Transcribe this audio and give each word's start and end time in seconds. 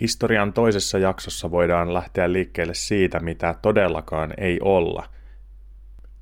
Historian 0.00 0.52
toisessa 0.52 0.98
jaksossa 0.98 1.50
voidaan 1.50 1.94
lähteä 1.94 2.32
liikkeelle 2.32 2.74
siitä, 2.74 3.20
mitä 3.20 3.54
todellakaan 3.62 4.34
ei 4.38 4.58
olla. 4.62 5.06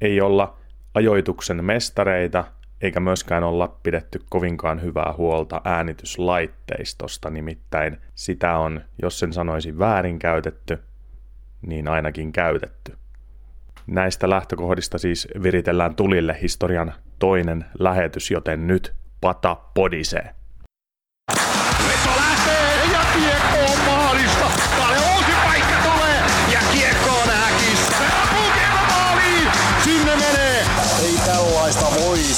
Ei 0.00 0.20
olla 0.20 0.58
ajoituksen 0.94 1.64
mestareita, 1.64 2.44
eikä 2.80 3.00
myöskään 3.00 3.44
olla 3.44 3.78
pidetty 3.82 4.22
kovinkaan 4.30 4.82
hyvää 4.82 5.14
huolta 5.16 5.60
äänityslaitteistosta, 5.64 7.30
nimittäin 7.30 8.00
sitä 8.14 8.56
on, 8.56 8.80
jos 9.02 9.18
sen 9.18 9.32
sanoisi 9.32 9.78
väärinkäytetty, 9.78 10.78
niin 11.66 11.88
ainakin 11.88 12.32
käytetty. 12.32 12.96
Näistä 13.86 14.30
lähtökohdista 14.30 14.98
siis 14.98 15.28
viritellään 15.42 15.94
tulille 15.94 16.38
historian 16.42 16.94
toinen 17.18 17.64
lähetys, 17.78 18.30
joten 18.30 18.66
nyt 18.66 18.94
pata 19.20 19.56
podisee. 19.74 20.37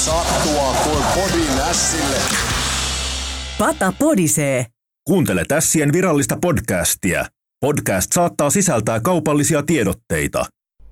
Sattua 0.05 0.75
kuin 0.83 1.03
podin 1.15 1.59
ässille. 1.69 2.17
Pata 3.57 3.93
podisee. 3.99 4.65
Kuuntele 5.07 5.45
Tässien 5.47 5.93
virallista 5.93 6.37
podcastia. 6.41 7.25
Podcast 7.61 8.11
saattaa 8.13 8.49
sisältää 8.49 8.99
kaupallisia 8.99 9.63
tiedotteita. 9.63 10.45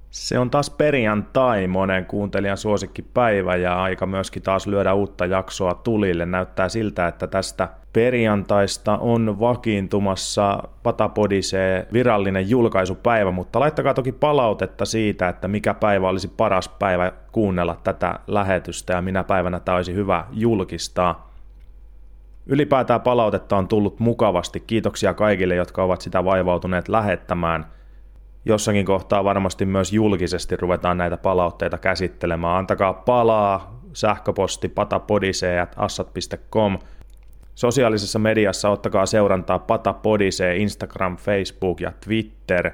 Se 0.09 0.40
on 0.40 0.49
taas 0.49 0.70
perjantai, 0.70 1.68
monen 1.68 2.05
kuuntelijan 2.05 2.58
suosikkipäivä 2.58 3.55
ja 3.55 3.84
aika 3.84 4.05
myöskin 4.05 4.44
taas 4.44 4.67
lyödä 4.67 4.94
uutta 4.94 5.26
jaksoa 5.26 5.73
tulille. 5.73 6.26
Näyttää 6.26 6.70
siltä, 6.70 7.08
että 7.08 7.27
tästä 7.27 7.70
perjantaista 7.94 8.98
on 8.98 9.40
vakiintumassa 9.40 10.64
Patapodisee 10.84 11.88
virallinen 11.94 12.50
julkaisupäivä, 12.50 13.31
mutta 13.31 13.59
laittakaa 13.59 13.94
toki 13.94 14.12
palautetta 14.12 14.86
siitä, 14.86 15.30
että 15.30 15.47
mikä 15.47 15.73
päivä 15.73 16.09
olisi 16.09 16.28
paras 16.28 16.69
päivä 16.69 17.12
kuunnella 17.31 17.78
tätä 17.84 18.19
lähetystä 18.28 18.94
ja 18.94 19.02
minä 19.02 19.23
päivänä 19.23 19.59
tämä 19.59 19.75
olisi 19.75 19.94
hyvä 19.94 20.25
julkistaa. 20.31 21.30
Ylipäätään 22.45 23.02
palautetta 23.02 23.58
on 23.58 23.67
tullut 23.67 24.00
mukavasti. 24.00 24.59
Kiitoksia 24.59 25.14
kaikille, 25.14 25.56
jotka 25.56 25.84
ovat 25.84 26.02
sitä 26.02 26.25
vaivautuneet 26.25 26.88
lähettämään– 26.88 27.66
jossakin 28.45 28.86
kohtaa 28.86 29.23
varmasti 29.23 29.66
myös 29.66 29.94
julkisesti 29.94 30.56
ruvetaan 30.56 30.98
näitä 30.98 31.18
palautteita 31.18 31.78
käsittelemään. 31.78 32.58
Antakaa 32.58 32.94
palaa, 32.94 33.80
sähköposti 33.94 34.70
patapodisee.assat.com. 34.70 36.80
Sosiaalisessa 37.56 38.20
mediassa 38.20 38.70
ottakaa 38.70 39.06
seurantaa 39.06 39.59
patapodisee, 39.59 40.58
Instagram, 40.58 41.18
Facebook 41.18 41.81
ja 41.81 41.92
Twitter. 42.06 42.72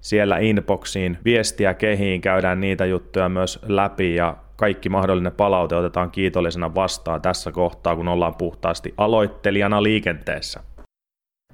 Siellä 0.00 0.38
inboxiin 0.38 1.18
viestiä 1.24 1.74
kehiin, 1.74 2.20
käydään 2.20 2.60
niitä 2.60 2.86
juttuja 2.86 3.28
myös 3.28 3.58
läpi 3.62 4.14
ja 4.14 4.36
kaikki 4.56 4.88
mahdollinen 4.88 5.32
palaute 5.32 5.76
otetaan 5.76 6.10
kiitollisena 6.10 6.74
vastaan 6.74 7.22
tässä 7.22 7.52
kohtaa, 7.52 7.96
kun 7.96 8.08
ollaan 8.08 8.34
puhtaasti 8.34 8.94
aloittelijana 8.96 9.82
liikenteessä. 9.82 10.60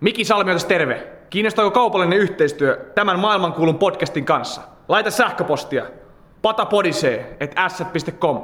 Miki 0.00 0.24
Salmiotas 0.24 0.64
terve! 0.64 1.06
Kiinnostaako 1.30 1.70
kaupallinen 1.70 2.18
yhteistyö 2.18 2.92
tämän 2.94 3.18
maailmankuulun 3.18 3.78
podcastin 3.78 4.24
kanssa? 4.24 4.60
Laita 4.88 5.10
sähköpostia 5.10 5.86
patapodisee.asset.com 6.42 8.40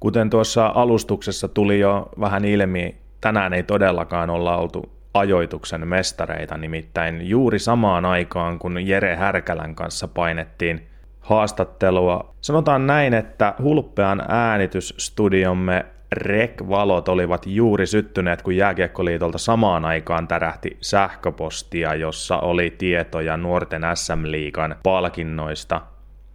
Kuten 0.00 0.30
tuossa 0.30 0.72
alustuksessa 0.74 1.48
tuli 1.48 1.80
jo 1.80 2.08
vähän 2.20 2.44
ilmi, 2.44 2.96
tänään 3.20 3.52
ei 3.52 3.62
todellakaan 3.62 4.30
olla 4.30 4.56
oltu 4.56 4.92
ajoituksen 5.14 5.88
mestareita, 5.88 6.56
nimittäin 6.56 7.28
juuri 7.28 7.58
samaan 7.58 8.04
aikaan, 8.04 8.58
kun 8.58 8.86
Jere 8.86 9.16
Härkälän 9.16 9.74
kanssa 9.74 10.08
painettiin 10.08 10.86
haastattelua. 11.20 12.34
Sanotaan 12.40 12.86
näin, 12.86 13.14
että 13.14 13.54
hulppean 13.62 14.22
äänitysstudiomme 14.28 15.86
rek-valot 16.12 17.08
olivat 17.08 17.46
juuri 17.46 17.86
syttyneet, 17.86 18.42
kun 18.42 18.56
Jääkiekkoliitolta 18.56 19.38
samaan 19.38 19.84
aikaan 19.84 20.28
tärähti 20.28 20.76
sähköpostia, 20.80 21.94
jossa 21.94 22.38
oli 22.38 22.74
tietoja 22.78 23.36
nuorten 23.36 23.82
SM-liigan 23.94 24.76
palkinnoista. 24.82 25.80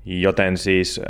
Joten 0.05 0.57
siis 0.57 1.01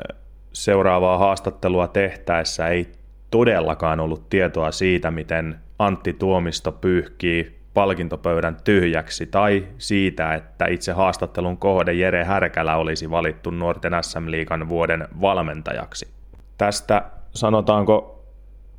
seuraavaa 0.54 1.18
haastattelua 1.18 1.88
tehtäessä 1.88 2.68
ei 2.68 2.92
todellakaan 3.32 4.00
ollut 4.00 4.30
tietoa 4.30 4.72
siitä, 4.72 5.12
miten 5.12 5.60
Antti 5.80 6.14
Tuomisto 6.14 6.72
pyyhkii 6.72 7.62
palkintopöydän 7.74 8.58
tyhjäksi, 8.64 9.26
tai 9.26 9.68
siitä, 9.78 10.34
että 10.34 10.66
itse 10.66 10.92
haastattelun 10.92 11.58
kohde 11.58 11.94
Jere 11.94 12.24
Härkälä 12.24 12.76
olisi 12.76 13.10
valittu 13.10 13.52
nuorten 13.52 13.94
SM-liigan 14.02 14.70
vuoden 14.70 15.08
valmentajaksi. 15.22 16.08
Tästä 16.58 17.04
sanotaanko 17.34 18.21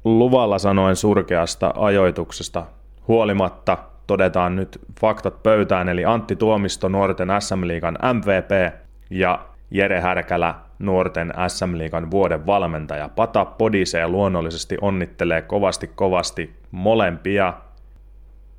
luvalla 0.05 0.59
sanoen 0.59 0.97
surkeasta 0.97 1.75
ajoituksesta. 1.77 2.67
Huolimatta 3.09 3.79
todetaan 4.07 4.57
nyt 4.57 4.79
faktat 5.01 5.43
pöytään, 5.43 5.89
eli 5.89 6.05
Antti 6.05 6.37
Tuomisto 6.37 6.89
nuorten 6.89 7.29
SM-liigan 7.39 7.99
MVP 8.13 8.75
ja 9.11 9.39
Jere 9.71 10.01
Härkälä 10.01 10.55
nuorten 10.79 11.33
SM-liigan 11.49 12.11
vuoden 12.11 12.47
valmentaja. 12.47 13.09
Pata 13.09 13.45
Podisee 13.45 14.09
luonnollisesti 14.09 14.77
onnittelee 14.81 15.43
kovasti 15.43 15.91
kovasti 15.95 16.57
molempia, 16.71 17.55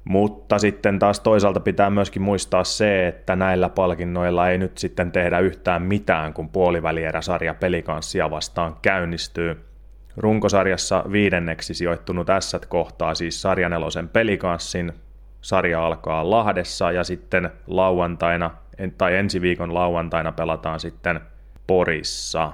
mutta 0.03 0.59
sitten 0.59 0.99
taas 0.99 1.19
toisaalta 1.19 1.59
pitää 1.59 1.89
myöskin 1.89 2.21
muistaa 2.21 2.63
se, 2.63 3.07
että 3.07 3.35
näillä 3.35 3.69
palkinnoilla 3.69 4.49
ei 4.49 4.57
nyt 4.57 4.77
sitten 4.77 5.11
tehdä 5.11 5.39
yhtään 5.39 5.81
mitään, 5.81 6.33
kun 6.33 6.49
puolivälieräsarja 6.49 7.53
pelikanssia 7.53 8.31
vastaan 8.31 8.75
käynnistyy– 8.81 9.57
Runkosarjassa 10.17 11.03
viidenneksi 11.11 11.73
sijoittunut 11.73 12.27
s 12.39 12.55
kohtaa 12.67 13.15
siis 13.15 13.41
sarjanelosen 13.41 14.09
pelikanssin. 14.09 14.93
Sarja 15.41 15.85
alkaa 15.85 16.29
Lahdessa 16.29 16.91
ja 16.91 17.03
sitten 17.03 17.49
lauantaina, 17.67 18.51
tai 18.97 19.15
ensi 19.15 19.41
viikon 19.41 19.73
lauantaina 19.73 20.31
pelataan 20.31 20.79
sitten 20.79 21.21
Porissa. 21.67 22.51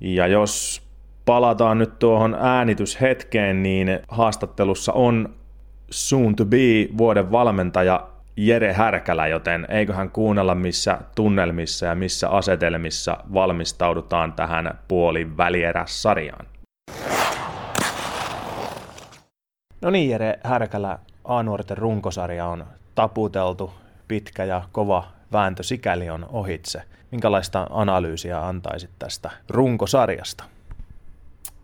Ja 0.00 0.26
jos 0.26 0.82
palataan 1.24 1.78
nyt 1.78 1.98
tuohon 1.98 2.36
äänityshetkeen, 2.40 3.62
niin 3.62 4.00
haastattelussa 4.08 4.92
on 4.92 5.34
soon 5.90 6.36
to 6.36 6.44
be 6.44 6.88
vuoden 6.98 7.32
valmentaja 7.32 8.08
Jere 8.36 8.72
Härkälä, 8.72 9.26
joten 9.26 9.66
eiköhän 9.68 10.10
kuunnella 10.10 10.54
missä 10.54 10.98
tunnelmissa 11.14 11.86
ja 11.86 11.94
missä 11.94 12.28
asetelmissa 12.28 13.16
valmistaudutaan 13.34 14.32
tähän 14.32 14.78
puolin 14.88 15.36
välieräs-sarjaan. 15.36 16.46
No 19.80 19.90
niin 19.90 20.10
Jere 20.10 20.38
Härkälä, 20.44 20.98
A-nuorten 21.24 21.78
runkosarja 21.78 22.46
on 22.46 22.66
taputeltu, 22.94 23.72
pitkä 24.08 24.44
ja 24.44 24.62
kova 24.72 25.04
vääntö 25.32 25.62
sikäli 25.62 26.10
on 26.10 26.26
ohitse. 26.32 26.82
Minkälaista 27.10 27.66
analyysiä 27.70 28.46
antaisit 28.46 28.90
tästä 28.98 29.30
runkosarjasta? 29.48 30.44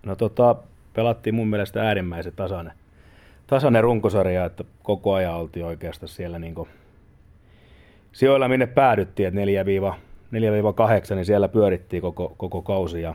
No 0.07 0.17
tota, 0.17 0.57
pelattiin 0.93 1.35
mun 1.35 1.49
mielestä 1.49 1.83
äärimmäisen 1.83 2.33
tasainen 2.37 2.73
tasainen 3.49 3.83
runkosarja, 3.83 4.45
että 4.45 4.65
koko 4.83 5.15
ajan 5.15 5.35
oltiin 5.35 5.67
oikeastaan 5.67 6.09
siellä 6.09 6.39
niin 6.39 6.55
sijoilla, 8.13 8.49
minne 8.49 8.67
päädyttiin, 8.67 9.29
että 9.29 9.41
4-8, 11.13 11.15
niin 11.15 11.25
siellä 11.25 11.49
pyörittiin 11.49 12.03
koko, 12.03 12.35
koko 12.37 12.63
kausi 12.63 13.03
ja 13.03 13.15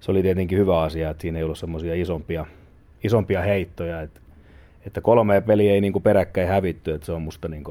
se 0.00 0.10
oli 0.10 0.22
tietenkin 0.22 0.58
hyvä 0.58 0.82
asia, 0.82 1.10
että 1.10 1.20
siinä 1.20 1.38
ei 1.38 1.44
ollut 1.44 1.58
semmoisia 1.58 1.94
isompia, 1.94 2.46
isompia 3.04 3.42
heittoja, 3.42 4.00
että, 4.00 4.20
että 4.86 5.00
kolme 5.00 5.40
peliä 5.40 5.72
ei 5.72 5.80
niin 5.80 6.02
peräkkäin 6.02 6.48
hävitty, 6.48 6.92
että 6.94 7.06
se 7.06 7.12
on 7.12 7.22
musta 7.22 7.48
niin 7.48 7.64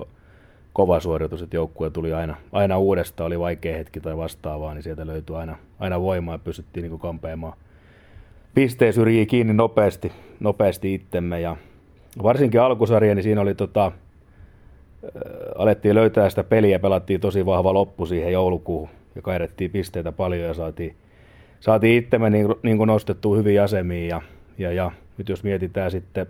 kova 0.74 1.00
suoritus, 1.00 1.42
että 1.42 1.56
joukkue 1.56 1.90
tuli 1.90 2.14
aina, 2.14 2.36
aina 2.52 2.78
uudestaan, 2.78 3.28
oli 3.28 3.40
vaikea 3.40 3.78
hetki 3.78 4.00
tai 4.00 4.18
vastaavaa, 4.18 4.74
niin 4.74 4.84
sieltä 4.84 5.08
löytyi 5.08 5.36
aina, 5.36 5.58
aina 5.80 6.02
voimaa 6.02 6.36
ja 6.36 6.40
pystyttiin 6.40 6.90
niin 6.90 7.00
kampeamaan 7.00 7.58
pisteen 8.56 8.94
syrjiä 8.94 9.26
kiinni 9.26 9.54
nopeasti, 9.54 10.12
nopeasti 10.40 10.94
itsemme 10.94 11.42
ja 11.42 11.58
varsinkin 12.24 12.62
alkusarja, 12.62 13.16
niin 13.16 13.24
siinä 13.24 13.42
oli 13.42 13.56
tota, 13.56 13.92
alettiin 15.58 15.96
löytää 15.96 16.30
sitä 16.30 16.44
peliä, 16.44 16.80
pelattiin 16.80 17.22
tosi 17.22 17.46
vahva 17.46 17.74
loppu 17.74 18.06
siihen 18.06 18.34
joulukuuhun 18.34 18.90
ja 19.16 19.22
kairettiin 19.22 19.72
pisteitä 19.72 20.12
paljon 20.12 20.48
ja 20.48 20.54
saatiin, 20.54 20.96
saatiin 21.60 22.04
itsemme 22.04 22.30
niin, 22.30 22.48
niin 22.64 22.78
kuin 22.78 22.88
nostettua 22.88 23.38
hyvin 23.38 23.62
asemiin 23.62 24.08
ja, 24.08 24.22
ja, 24.58 24.72
ja 24.72 24.92
nyt 25.18 25.30
jos 25.30 25.44
mietitään 25.44 25.92
sitten, 25.92 26.28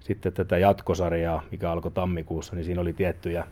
sitten 0.00 0.32
tätä 0.32 0.58
jatkosarjaa, 0.58 1.42
mikä 1.50 1.70
alkoi 1.70 1.90
tammikuussa, 1.90 2.56
niin 2.56 2.64
siinä 2.64 2.80
oli 2.80 2.92
tiettyjä, 2.92 3.44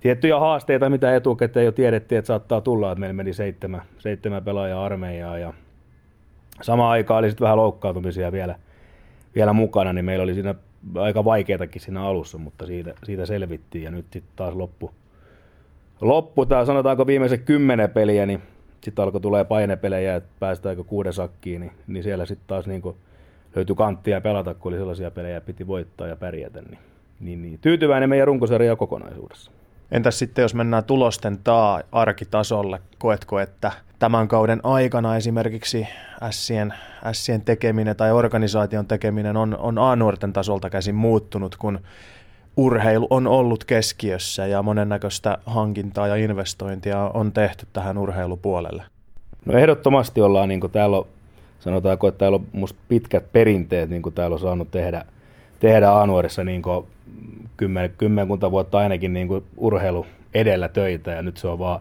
tiettyjä 0.00 0.38
haasteita, 0.38 0.90
mitä 0.90 1.16
etukäteen 1.16 1.66
jo 1.66 1.72
tiedettiin, 1.72 2.18
että 2.18 2.26
saattaa 2.26 2.60
tulla, 2.60 2.92
että 2.92 3.00
meillä 3.00 3.12
meni 3.12 3.32
seitsemän, 3.32 3.82
seitsemän 3.98 4.44
pelaajaa 4.44 4.84
armeijaa 4.84 5.38
ja 5.38 5.52
samaan 6.62 6.90
aikaan 6.90 7.18
oli 7.18 7.30
sitten 7.30 7.44
vähän 7.44 7.56
loukkaantumisia 7.56 8.32
vielä– 8.32 8.54
vielä 9.34 9.52
mukana, 9.52 9.92
niin 9.92 10.04
meillä 10.04 10.22
oli 10.22 10.34
siinä 10.34 10.54
aika 10.94 11.24
vaikeatakin 11.24 11.82
siinä 11.82 12.02
alussa, 12.02 12.38
mutta 12.38 12.66
siitä, 12.66 12.94
siitä 13.04 13.26
selvittiin 13.26 13.84
ja 13.84 13.90
nyt 13.90 14.06
sitten 14.12 14.32
taas 14.36 14.54
loppu, 14.54 14.90
loppu 16.00 16.46
tai 16.46 16.66
sanotaanko 16.66 17.06
viimeiset 17.06 17.42
kymmenen 17.42 17.90
peliä, 17.90 18.26
niin 18.26 18.42
sitten 18.84 19.02
alkoi 19.02 19.20
tulee 19.20 19.44
painepelejä, 19.44 20.16
että 20.16 20.30
päästäänkö 20.40 20.84
kuuden 20.84 21.12
sakkiin, 21.12 21.60
niin, 21.60 21.72
niin 21.86 22.02
siellä 22.02 22.26
sitten 22.26 22.46
taas 22.46 22.66
niin 22.66 22.82
löytyi 23.56 23.76
kanttia 23.76 24.20
pelata, 24.20 24.54
kun 24.54 24.72
oli 24.72 24.78
sellaisia 24.78 25.10
pelejä, 25.10 25.40
piti 25.40 25.66
voittaa 25.66 26.06
ja 26.06 26.16
pärjätä. 26.16 26.62
Niin, 26.62 26.78
niin, 27.20 27.42
niin. 27.42 27.58
Tyytyväinen 27.58 28.08
meidän 28.08 28.26
runkosarja 28.26 28.76
kokonaisuudessa. 28.76 29.50
Entäs 29.92 30.18
sitten, 30.18 30.42
jos 30.42 30.54
mennään 30.54 30.84
tulosten 30.84 31.38
taa 31.44 31.82
arkitasolle, 31.92 32.80
koetko, 32.98 33.40
että 33.40 33.72
tämän 34.02 34.28
kauden 34.28 34.60
aikana 34.62 35.16
esimerkiksi 35.16 35.88
Sien, 36.30 36.74
Sien 37.12 37.40
tekeminen 37.40 37.96
tai 37.96 38.12
organisaation 38.12 38.86
tekeminen 38.86 39.36
on, 39.36 39.56
on 39.58 39.78
A-nuorten 39.78 40.32
tasolta 40.32 40.70
käsin 40.70 40.94
muuttunut, 40.94 41.56
kun 41.56 41.80
urheilu 42.56 43.06
on 43.10 43.26
ollut 43.26 43.64
keskiössä 43.64 44.46
ja 44.46 44.62
monennäköistä 44.62 45.38
hankintaa 45.46 46.06
ja 46.06 46.16
investointia 46.16 47.10
on 47.14 47.32
tehty 47.32 47.66
tähän 47.72 47.98
urheilupuolelle? 47.98 48.82
No 49.44 49.58
ehdottomasti 49.58 50.20
ollaan, 50.20 50.48
niin 50.48 50.60
kuin 50.60 50.72
täällä 50.72 50.98
on, 50.98 51.06
sanotaanko, 51.60 52.08
että 52.08 52.18
täällä 52.18 52.36
on 52.36 52.46
musta 52.52 52.78
pitkät 52.88 53.32
perinteet, 53.32 53.90
niin 53.90 54.02
kuin 54.02 54.14
täällä 54.14 54.34
on 54.34 54.40
saanut 54.40 54.70
tehdä, 54.70 55.04
tehdä 55.60 55.90
A-nuorissa 55.90 56.44
niin 56.44 56.62
kymmen, 57.56 57.94
kymmenkunta 57.98 58.50
vuotta 58.50 58.78
ainakin 58.78 59.12
niin 59.12 59.28
kuin 59.28 59.44
urheilu 59.56 60.06
edellä 60.34 60.68
töitä 60.68 61.10
ja 61.10 61.22
nyt 61.22 61.36
se 61.36 61.48
on 61.48 61.58
vaan 61.58 61.80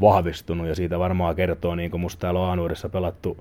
vahvistunut 0.00 0.66
ja 0.66 0.74
siitä 0.74 0.98
varmaan 0.98 1.36
kertoo, 1.36 1.74
niin 1.74 1.90
kuin 1.90 2.00
musta 2.00 2.20
täällä 2.20 2.40
on 2.40 2.50
A-nuorissa 2.50 2.88
pelattu 2.88 3.36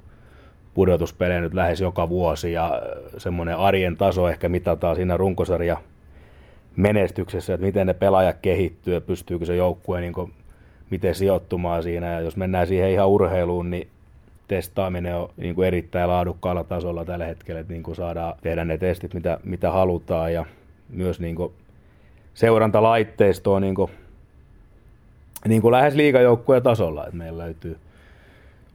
pudotuspelejä 0.74 1.42
nyt 1.42 1.54
lähes 1.54 1.82
joka 1.82 2.10
vuosi 2.10 2.52
ja 2.52 2.82
semmoinen 3.18 3.58
arjen 3.58 3.98
taso 3.98 4.30
ehkä 4.30 4.50
mitataan 4.50 4.96
siinä 4.96 5.18
runkosarja 5.18 5.78
menestyksessä, 6.76 7.54
että 7.54 7.66
miten 7.66 7.88
ne 7.88 7.94
pelaajat 7.94 8.38
kehittyy 8.42 8.94
ja 8.94 9.02
pystyykö 9.02 9.46
se 9.46 9.56
joukkue 9.56 10.02
niin 10.02 10.14
kuin, 10.14 10.34
miten 10.90 11.16
sijoittumaan 11.16 11.84
siinä. 11.84 12.14
Ja 12.14 12.20
jos 12.20 12.38
mennään 12.38 12.68
siihen 12.68 12.92
ihan 12.92 13.08
urheiluun, 13.08 13.70
niin 13.70 13.88
testaaminen 14.48 15.16
on 15.16 15.30
niin 15.38 15.56
kuin 15.56 15.68
erittäin 15.68 16.10
laadukkaalla 16.10 16.64
tasolla 16.64 17.06
tällä 17.06 17.26
hetkellä, 17.26 17.62
että 17.62 17.74
niin 17.74 17.84
kuin 17.84 17.96
saadaan 17.96 18.34
tehdä 18.42 18.66
ne 18.66 18.78
testit, 18.78 19.14
mitä, 19.14 19.40
mitä 19.44 19.72
halutaan 19.72 20.34
ja 20.34 20.46
myös 20.90 21.20
niin 21.20 21.36
kuin 21.36 21.54
seurantalaitteisto 22.34 23.54
on 23.54 23.62
niin 23.62 23.76
kuin, 23.76 23.92
niin 25.48 25.62
kuin 25.62 25.72
lähes 25.72 25.96
liikajoukkueen 25.96 26.64
tasolla, 26.64 27.04
että 27.04 27.16
meillä 27.16 27.44
löytyy, 27.44 27.78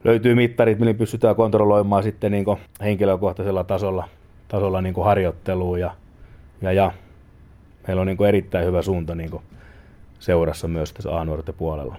löytyy 0.03 0.35
mittarit, 0.35 0.79
millä 0.79 0.93
pystytään 0.93 1.35
kontrolloimaan 1.35 2.03
sitten 2.03 2.31
niin 2.31 2.45
kuin 2.45 2.59
henkilökohtaisella 2.81 3.63
tasolla, 3.63 4.07
tasolla 4.47 4.81
niin 4.81 4.93
kuin 4.93 5.05
harjoitteluun 5.05 5.79
ja, 5.79 5.95
ja, 6.61 6.71
ja 6.71 6.91
meillä 7.87 8.01
on 8.01 8.07
niin 8.07 8.17
kuin 8.17 8.27
erittäin 8.27 8.65
hyvä 8.65 8.81
suunta 8.81 9.15
niin 9.15 9.31
kuin 9.31 9.43
seurassa 10.19 10.67
myös 10.67 10.93
tässä 10.93 11.09
a 11.19 11.25
puolella. 11.57 11.95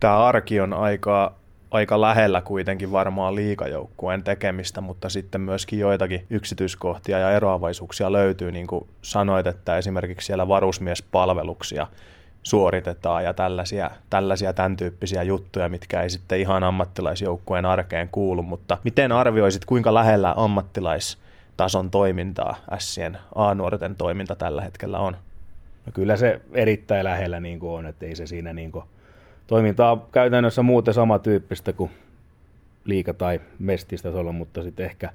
Tämä 0.00 0.26
arki 0.26 0.60
on 0.60 0.72
aika, 0.72 1.34
aika 1.70 2.00
lähellä 2.00 2.40
kuitenkin 2.40 2.92
varmaan 2.92 3.34
liikajoukkueen 3.34 4.22
tekemistä, 4.22 4.80
mutta 4.80 5.08
sitten 5.08 5.40
myöskin 5.40 5.78
joitakin 5.78 6.26
yksityiskohtia 6.30 7.18
ja 7.18 7.32
eroavaisuuksia 7.32 8.12
löytyy, 8.12 8.52
niin 8.52 8.66
kuin 8.66 8.88
sanoit, 9.02 9.46
että 9.46 9.78
esimerkiksi 9.78 10.26
siellä 10.26 10.48
varusmiespalveluksia 10.48 11.86
suoritetaan 12.42 13.24
ja 13.24 13.34
tällaisia, 13.34 13.90
tällaisia 14.10 14.52
tämän 14.52 14.76
tyyppisiä 14.76 15.22
juttuja, 15.22 15.68
mitkä 15.68 16.02
ei 16.02 16.10
sitten 16.10 16.40
ihan 16.40 16.64
ammattilaisjoukkueen 16.64 17.64
arkeen 17.64 18.08
kuulu, 18.08 18.42
mutta 18.42 18.78
miten 18.84 19.12
arvioisit, 19.12 19.64
kuinka 19.64 19.94
lähellä 19.94 20.34
ammattilais 20.36 21.18
tason 21.56 21.90
toimintaa 21.90 22.56
Sien 22.78 23.18
A-nuorten 23.34 23.96
toiminta 23.96 24.36
tällä 24.36 24.62
hetkellä 24.62 24.98
on? 24.98 25.16
No 25.86 25.92
kyllä 25.94 26.16
se 26.16 26.40
erittäin 26.52 27.04
lähellä 27.04 27.40
niin 27.40 27.60
kuin 27.60 27.72
on, 27.72 27.86
että 27.86 28.06
ei 28.06 28.16
se 28.16 28.26
siinä 28.26 28.52
niin 28.52 28.72
kuin, 28.72 28.84
toiminta 29.46 29.90
on 29.90 30.02
käytännössä 30.12 30.62
muuten 30.62 30.94
samantyyppistä 30.94 31.72
kuin 31.72 31.90
liika- 32.84 33.14
tai 33.14 33.40
mestistasolla, 33.58 34.32
mutta 34.32 34.62
sitten 34.62 34.86
ehkä 34.86 35.10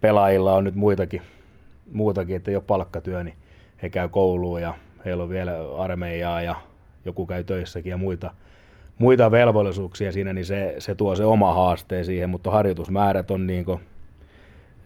pelaajilla 0.00 0.54
on 0.54 0.64
nyt 0.64 0.74
muitakin, 0.74 1.22
muutakin, 1.92 2.36
että 2.36 2.50
ei 2.50 2.56
ole 2.56 2.64
palkkatyö, 2.66 3.24
niin 3.24 3.36
he 3.82 3.90
käy 3.90 4.08
kouluun 4.08 4.62
ja 4.62 4.74
heillä 5.04 5.22
on 5.22 5.28
vielä 5.28 5.52
armeijaa 5.78 6.42
ja 6.42 6.54
joku 7.04 7.26
käy 7.26 7.44
töissäkin 7.44 7.90
ja 7.90 7.96
muita, 7.96 8.30
muita 8.98 9.30
velvollisuuksia 9.30 10.12
siinä, 10.12 10.32
niin 10.32 10.44
se, 10.44 10.74
se 10.78 10.94
tuo 10.94 11.16
se 11.16 11.24
oma 11.24 11.54
haasteen 11.54 12.04
siihen, 12.04 12.30
mutta 12.30 12.50
harjoitusmäärät 12.50 13.30
on 13.30 13.46
niin 13.46 13.64
kuin, 13.64 13.80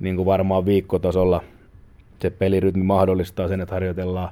niin 0.01 0.17
kuin 0.17 0.27
varmaan 0.27 0.67
viikkotasolla 0.67 1.43
se 2.19 2.31
pelirytmi 2.31 2.83
mahdollistaa 2.83 3.49
sen, 3.49 3.61
että 3.61 3.75
harjoitellaan 3.75 4.29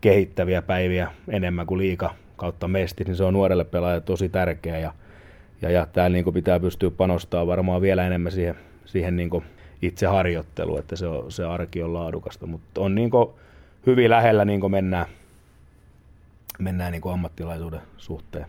kehittäviä 0.00 0.62
päiviä 0.62 1.10
enemmän 1.28 1.66
kuin 1.66 1.78
liika 1.78 2.14
kautta 2.36 2.68
mesti, 2.68 3.04
niin 3.04 3.16
se 3.16 3.24
on 3.24 3.32
nuorelle 3.32 3.64
pelaajalle 3.64 4.00
tosi 4.04 4.28
tärkeä 4.28 4.78
ja, 4.78 4.92
ja, 5.62 5.70
ja 5.70 5.86
täällä 5.86 6.14
niin 6.14 6.34
pitää 6.34 6.60
pystyä 6.60 6.90
panostamaan 6.90 7.46
varmaan 7.46 7.82
vielä 7.82 8.06
enemmän 8.06 8.32
siihen, 8.32 8.54
siihen 8.84 9.16
niin 9.16 9.30
itse 9.82 10.06
harjoitteluun, 10.06 10.78
että 10.78 10.96
se, 10.96 11.06
on, 11.06 11.32
se 11.32 11.44
arki 11.44 11.82
on 11.82 11.94
laadukasta, 11.94 12.46
mutta 12.46 12.80
on 12.80 12.94
niin 12.94 13.10
hyvin 13.86 14.10
lähellä 14.10 14.44
niin 14.44 14.70
mennään, 14.70 15.06
mennään 16.58 16.92
niin 16.92 17.02
ammattilaisuuden 17.12 17.80
suhteen. 17.96 18.46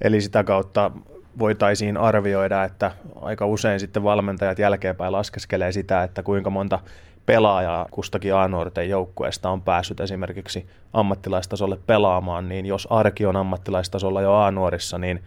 Eli 0.00 0.20
sitä 0.20 0.44
kautta 0.44 0.90
voitaisiin 1.38 1.96
arvioida, 1.96 2.64
että 2.64 2.92
aika 3.20 3.46
usein 3.46 3.80
sitten 3.80 4.02
valmentajat 4.02 4.58
jälkeenpäin 4.58 5.12
laskeskelee 5.12 5.72
sitä, 5.72 6.02
että 6.02 6.22
kuinka 6.22 6.50
monta 6.50 6.78
pelaajaa 7.26 7.88
kustakin 7.90 8.34
A-nuorten 8.34 8.88
joukkueesta 8.88 9.50
on 9.50 9.62
päässyt 9.62 10.00
esimerkiksi 10.00 10.66
ammattilaistasolle 10.92 11.78
pelaamaan, 11.86 12.48
niin 12.48 12.66
jos 12.66 12.88
arki 12.90 13.26
on 13.26 13.36
ammattilaistasolla 13.36 14.22
jo 14.22 14.34
A-nuorissa, 14.34 14.98
niin 14.98 15.22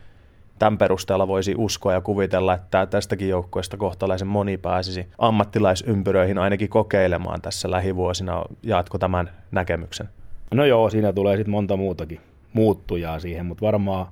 tämän 0.61 0.77
perusteella 0.77 1.27
voisi 1.27 1.55
uskoa 1.57 1.93
ja 1.93 2.01
kuvitella, 2.01 2.53
että 2.53 2.85
tästäkin 2.85 3.29
joukkueesta 3.29 3.77
kohtalaisen 3.77 4.27
moni 4.27 4.57
pääsisi 4.57 5.05
ammattilaisympyröihin 5.17 6.37
ainakin 6.37 6.69
kokeilemaan 6.69 7.41
tässä 7.41 7.71
lähivuosina. 7.71 8.43
Jaatko 8.63 8.97
tämän 8.97 9.29
näkemyksen? 9.51 10.09
No 10.51 10.65
joo, 10.65 10.89
siinä 10.89 11.13
tulee 11.13 11.37
sitten 11.37 11.51
monta 11.51 11.77
muutakin 11.77 12.19
muuttujaa 12.53 13.19
siihen, 13.19 13.45
mutta 13.45 13.65
varmaan 13.65 14.05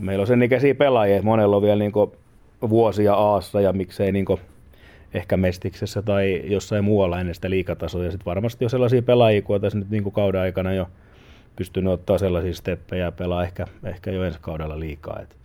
meillä 0.00 0.22
on 0.22 0.26
sen 0.26 0.42
ikäisiä 0.42 0.74
pelaajia, 0.74 1.16
että 1.16 1.26
monella 1.26 1.56
on 1.56 1.62
vielä 1.62 1.78
niinku 1.78 2.16
vuosia 2.68 3.14
Aassa 3.14 3.60
ja 3.60 3.72
miksei 3.72 4.12
niinku 4.12 4.40
ehkä 5.14 5.36
Mestiksessä 5.36 6.02
tai 6.02 6.42
jossain 6.44 6.84
muualla 6.84 7.20
ennen 7.20 7.34
sitä 7.34 7.50
liikatasoa. 7.50 8.04
Ja 8.04 8.10
sitten 8.10 8.26
varmasti 8.26 8.64
on 8.64 8.70
sellaisia 8.70 9.02
pelaajia, 9.02 9.42
kun 9.42 9.60
tässä 9.60 9.78
nyt 9.78 9.90
niinku 9.90 10.10
kauden 10.10 10.40
aikana 10.40 10.72
jo 10.72 10.88
pystynyt 11.56 11.92
ottaa 11.92 12.18
sellaisia 12.18 12.54
steppejä 12.54 13.04
ja 13.04 13.12
pelaa 13.12 13.44
ehkä, 13.44 13.66
ehkä 13.84 14.10
jo 14.10 14.24
ensi 14.24 14.38
kaudella 14.42 14.80
liikaa. 14.80 15.20
Et 15.22 15.43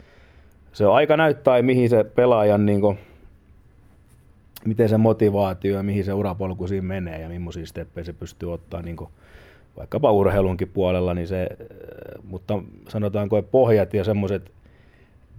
se 0.80 0.86
on 0.86 0.96
aika 0.96 1.18
näyttää, 1.18 1.62
mihin 1.62 1.90
se 1.90 2.04
pelaajan, 2.04 2.66
niinku, 2.66 2.96
miten 4.66 4.90
se 4.90 4.98
motivaatio 4.98 5.76
ja 5.76 5.84
mihin 5.84 6.06
se 6.06 6.14
urapolku 6.14 6.68
siinä 6.68 6.88
menee 6.88 7.22
ja 7.22 7.30
millaisia 7.30 7.66
steppejä 7.66 8.06
se 8.06 8.14
pystyy 8.14 8.54
ottaa 8.54 8.82
niinku, 8.82 9.10
vaikkapa 9.78 10.12
urheilunkin 10.12 10.68
puolella, 10.68 11.14
niin 11.14 11.28
se, 11.28 11.48
mutta 12.24 12.60
sanotaanko, 12.90 13.38
että 13.38 13.52
pohjat 13.52 13.94
ja 13.94 14.04
semmoiset 14.04 14.52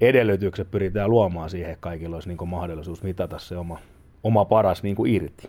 edellytykset 0.00 0.70
pyritään 0.70 1.10
luomaan 1.10 1.50
siihen, 1.50 1.70
että 1.70 1.82
kaikilla 1.82 2.16
olisi 2.16 2.28
niin 2.28 2.48
mahdollisuus 2.48 3.02
mitata 3.02 3.38
se 3.38 3.56
oma, 3.56 3.78
oma 4.22 4.44
paras 4.44 4.82
niin 4.82 4.96
kuin 4.96 5.14
irti. 5.14 5.48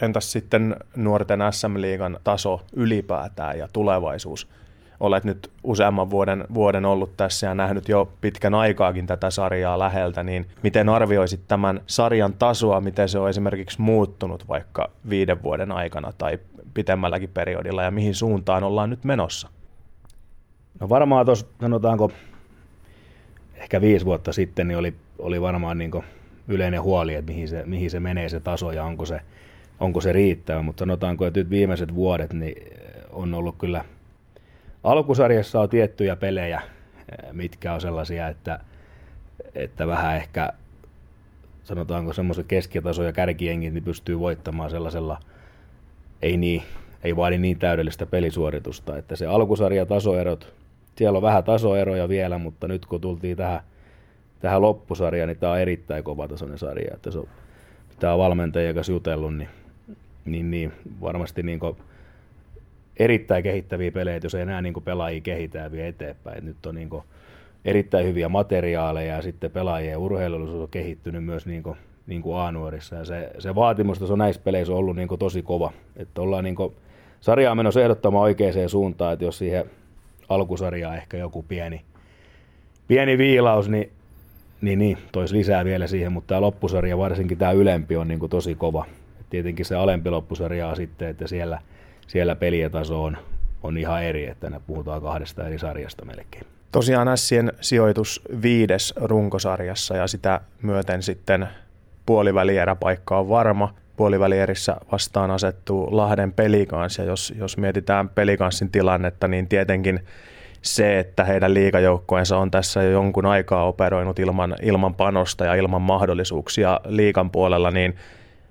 Entäs 0.00 0.32
sitten 0.32 0.76
nuorten 0.96 1.40
SM-liigan 1.50 2.18
taso 2.24 2.60
ylipäätään 2.76 3.58
ja 3.58 3.68
tulevaisuus? 3.72 4.48
Olet 5.00 5.24
nyt 5.24 5.50
useamman 5.64 6.10
vuoden, 6.10 6.44
vuoden 6.54 6.84
ollut 6.84 7.16
tässä 7.16 7.46
ja 7.46 7.54
nähnyt 7.54 7.88
jo 7.88 8.12
pitkän 8.20 8.54
aikaakin 8.54 9.06
tätä 9.06 9.30
sarjaa 9.30 9.78
läheltä, 9.78 10.22
niin 10.22 10.46
miten 10.62 10.88
arvioisit 10.88 11.40
tämän 11.48 11.80
sarjan 11.86 12.32
tasoa, 12.32 12.80
miten 12.80 13.08
se 13.08 13.18
on 13.18 13.28
esimerkiksi 13.28 13.80
muuttunut 13.80 14.48
vaikka 14.48 14.90
viiden 15.08 15.42
vuoden 15.42 15.72
aikana 15.72 16.12
tai 16.18 16.38
pitemmälläkin 16.74 17.28
periodilla 17.28 17.82
ja 17.82 17.90
mihin 17.90 18.14
suuntaan 18.14 18.64
ollaan 18.64 18.90
nyt 18.90 19.04
menossa? 19.04 19.48
No 20.80 20.88
varmaan 20.88 21.26
tuossa 21.26 21.46
sanotaanko 21.60 22.12
ehkä 23.54 23.80
viisi 23.80 24.04
vuotta 24.04 24.32
sitten 24.32 24.68
niin 24.68 24.78
oli, 24.78 24.94
oli 25.18 25.40
varmaan 25.40 25.78
niin 25.78 25.90
yleinen 26.48 26.82
huoli, 26.82 27.14
että 27.14 27.32
mihin 27.32 27.48
se, 27.48 27.62
mihin 27.66 27.90
se 27.90 28.00
menee 28.00 28.28
se 28.28 28.40
taso 28.40 28.72
ja 28.72 28.84
onko 28.84 29.06
se, 29.06 29.20
onko 29.80 30.00
se 30.00 30.12
riittävä, 30.12 30.62
mutta 30.62 30.82
sanotaanko, 30.82 31.26
että 31.26 31.40
nyt 31.40 31.50
viimeiset 31.50 31.94
vuodet 31.94 32.32
niin 32.32 32.54
on 33.10 33.34
ollut 33.34 33.56
kyllä, 33.58 33.84
alkusarjassa 34.84 35.60
on 35.60 35.68
tiettyjä 35.68 36.16
pelejä, 36.16 36.62
mitkä 37.32 37.74
on 37.74 37.80
sellaisia, 37.80 38.28
että, 38.28 38.60
että 39.54 39.86
vähän 39.86 40.16
ehkä 40.16 40.52
sanotaanko 41.64 42.12
semmoisen 42.12 42.44
keskitaso 42.44 43.02
ja 43.02 43.12
kärkiengit 43.12 43.74
niin 43.74 43.84
pystyy 43.84 44.18
voittamaan 44.18 44.70
sellaisella– 44.70 45.18
ei, 46.22 46.36
niin, 46.36 46.62
ei 47.04 47.16
vaadi 47.16 47.38
niin 47.38 47.58
täydellistä 47.58 48.06
pelisuoritusta. 48.06 48.98
Että 48.98 49.16
se 49.16 49.26
alkusarja 49.26 49.86
tasoerot, 49.86 50.54
siellä 50.96 51.16
on 51.16 51.22
vähän 51.22 51.44
tasoeroja 51.44 52.08
vielä, 52.08 52.38
mutta 52.38 52.68
nyt 52.68 52.86
kun 52.86 53.00
tultiin 53.00 53.36
tähän, 53.36 53.60
tähän 54.40 54.62
loppusarjaan, 54.62 55.28
niin 55.28 55.38
tämä 55.38 55.52
on 55.52 55.58
erittäin 55.58 56.04
kova 56.04 56.28
tasoinen 56.28 56.58
sarja. 56.58 56.94
Että 56.94 57.10
se 57.10 57.18
on, 57.18 57.28
tämä 58.00 58.18
valmentajien 58.18 58.74
kanssa 58.74 58.92
jutellut, 58.92 59.36
niin 59.36 59.48
niin, 60.24 60.50
niin 60.50 60.72
varmasti 61.00 61.42
niin 61.42 61.60
kuin 61.60 61.76
erittäin 62.96 63.42
kehittäviä 63.42 63.92
pelejä, 63.92 64.20
jos 64.22 64.34
ei 64.34 64.42
enää 64.42 64.62
niin 64.62 64.74
kuin 64.74 64.84
pelaajia 64.84 65.20
kehitää 65.20 65.72
vie 65.72 65.88
eteenpäin. 65.88 66.38
Et 66.38 66.44
nyt 66.44 66.66
on 66.66 66.74
niin 66.74 66.90
kuin 66.90 67.02
erittäin 67.64 68.06
hyviä 68.06 68.28
materiaaleja 68.28 69.16
ja 69.16 69.22
sitten 69.22 69.50
pelaajien 69.50 69.98
urheilullisuus 69.98 70.62
on 70.62 70.68
kehittynyt 70.68 71.24
myös 71.24 71.46
niin 71.46 71.62
kuin, 71.62 71.76
niin 72.06 72.22
kuin 72.22 72.36
A-nuorissa. 72.36 72.96
Ja 72.96 73.04
se, 73.04 73.30
se 73.38 73.54
vaatimus 73.54 74.10
on 74.10 74.18
näissä 74.18 74.42
peleissä 74.44 74.74
ollut 74.74 74.96
niin 74.96 75.08
kuin 75.08 75.18
tosi 75.18 75.42
kova. 75.42 75.72
Että 75.96 76.20
ollaan 76.20 76.44
niin 76.44 76.56
kuin 76.56 76.74
sarjaa 77.20 77.54
menossa 77.54 77.82
ehdottomaan 77.82 78.22
oikeaan 78.22 78.68
suuntaan, 78.68 79.12
että 79.12 79.24
jos 79.24 79.38
siihen 79.38 79.64
alkusarjaan 80.28 80.96
ehkä 80.96 81.16
joku 81.16 81.42
pieni, 81.48 81.80
pieni 82.88 83.18
viilaus, 83.18 83.68
niin, 83.68 83.90
niin, 84.60 84.78
niin 84.78 84.98
toisi 85.12 85.34
lisää 85.34 85.64
vielä 85.64 85.86
siihen, 85.86 86.12
mutta 86.12 86.28
tämä 86.28 86.40
loppusarja, 86.40 86.98
varsinkin 86.98 87.38
tämä 87.38 87.52
ylempi, 87.52 87.96
on 87.96 88.08
niin 88.08 88.20
kuin 88.20 88.30
tosi 88.30 88.54
kova. 88.54 88.84
Et 89.20 89.26
tietenkin 89.30 89.64
se 89.64 89.74
alempi 89.74 90.10
loppusarja 90.10 90.68
on 90.68 90.76
sitten, 90.76 91.08
että 91.08 91.26
siellä, 91.26 91.60
siellä 92.12 92.36
pelietaso 92.36 93.04
on, 93.04 93.16
on 93.62 93.78
ihan 93.78 94.02
eri, 94.02 94.26
että 94.26 94.50
ne 94.50 94.60
puhutaan 94.66 95.02
kahdesta 95.02 95.46
eri 95.46 95.58
sarjasta 95.58 96.04
melkein. 96.04 96.46
Tosiaan 96.72 97.18
Sien 97.18 97.52
sijoitus 97.60 98.22
viides 98.42 98.94
runkosarjassa 98.96 99.96
ja 99.96 100.06
sitä 100.06 100.40
myöten 100.62 101.02
sitten 101.02 101.48
puolivälieräpaikka 102.06 103.18
on 103.18 103.28
varma. 103.28 103.74
Puolivälierissä 103.96 104.76
vastaan 104.92 105.30
asettuu 105.30 105.96
Lahden 105.96 106.32
pelikans 106.32 106.98
ja 106.98 107.04
jos, 107.04 107.34
jos 107.38 107.56
mietitään 107.56 108.08
pelikanssin 108.08 108.70
tilannetta, 108.70 109.28
niin 109.28 109.48
tietenkin 109.48 110.00
se, 110.62 110.98
että 110.98 111.24
heidän 111.24 111.54
liikajoukkoensa 111.54 112.38
on 112.38 112.50
tässä 112.50 112.82
jo 112.82 112.90
jonkun 112.90 113.26
aikaa 113.26 113.66
operoinut 113.66 114.18
ilman, 114.18 114.56
ilman 114.62 114.94
panosta 114.94 115.44
ja 115.44 115.54
ilman 115.54 115.82
mahdollisuuksia 115.82 116.80
liikan 116.84 117.30
puolella, 117.30 117.70
niin 117.70 117.96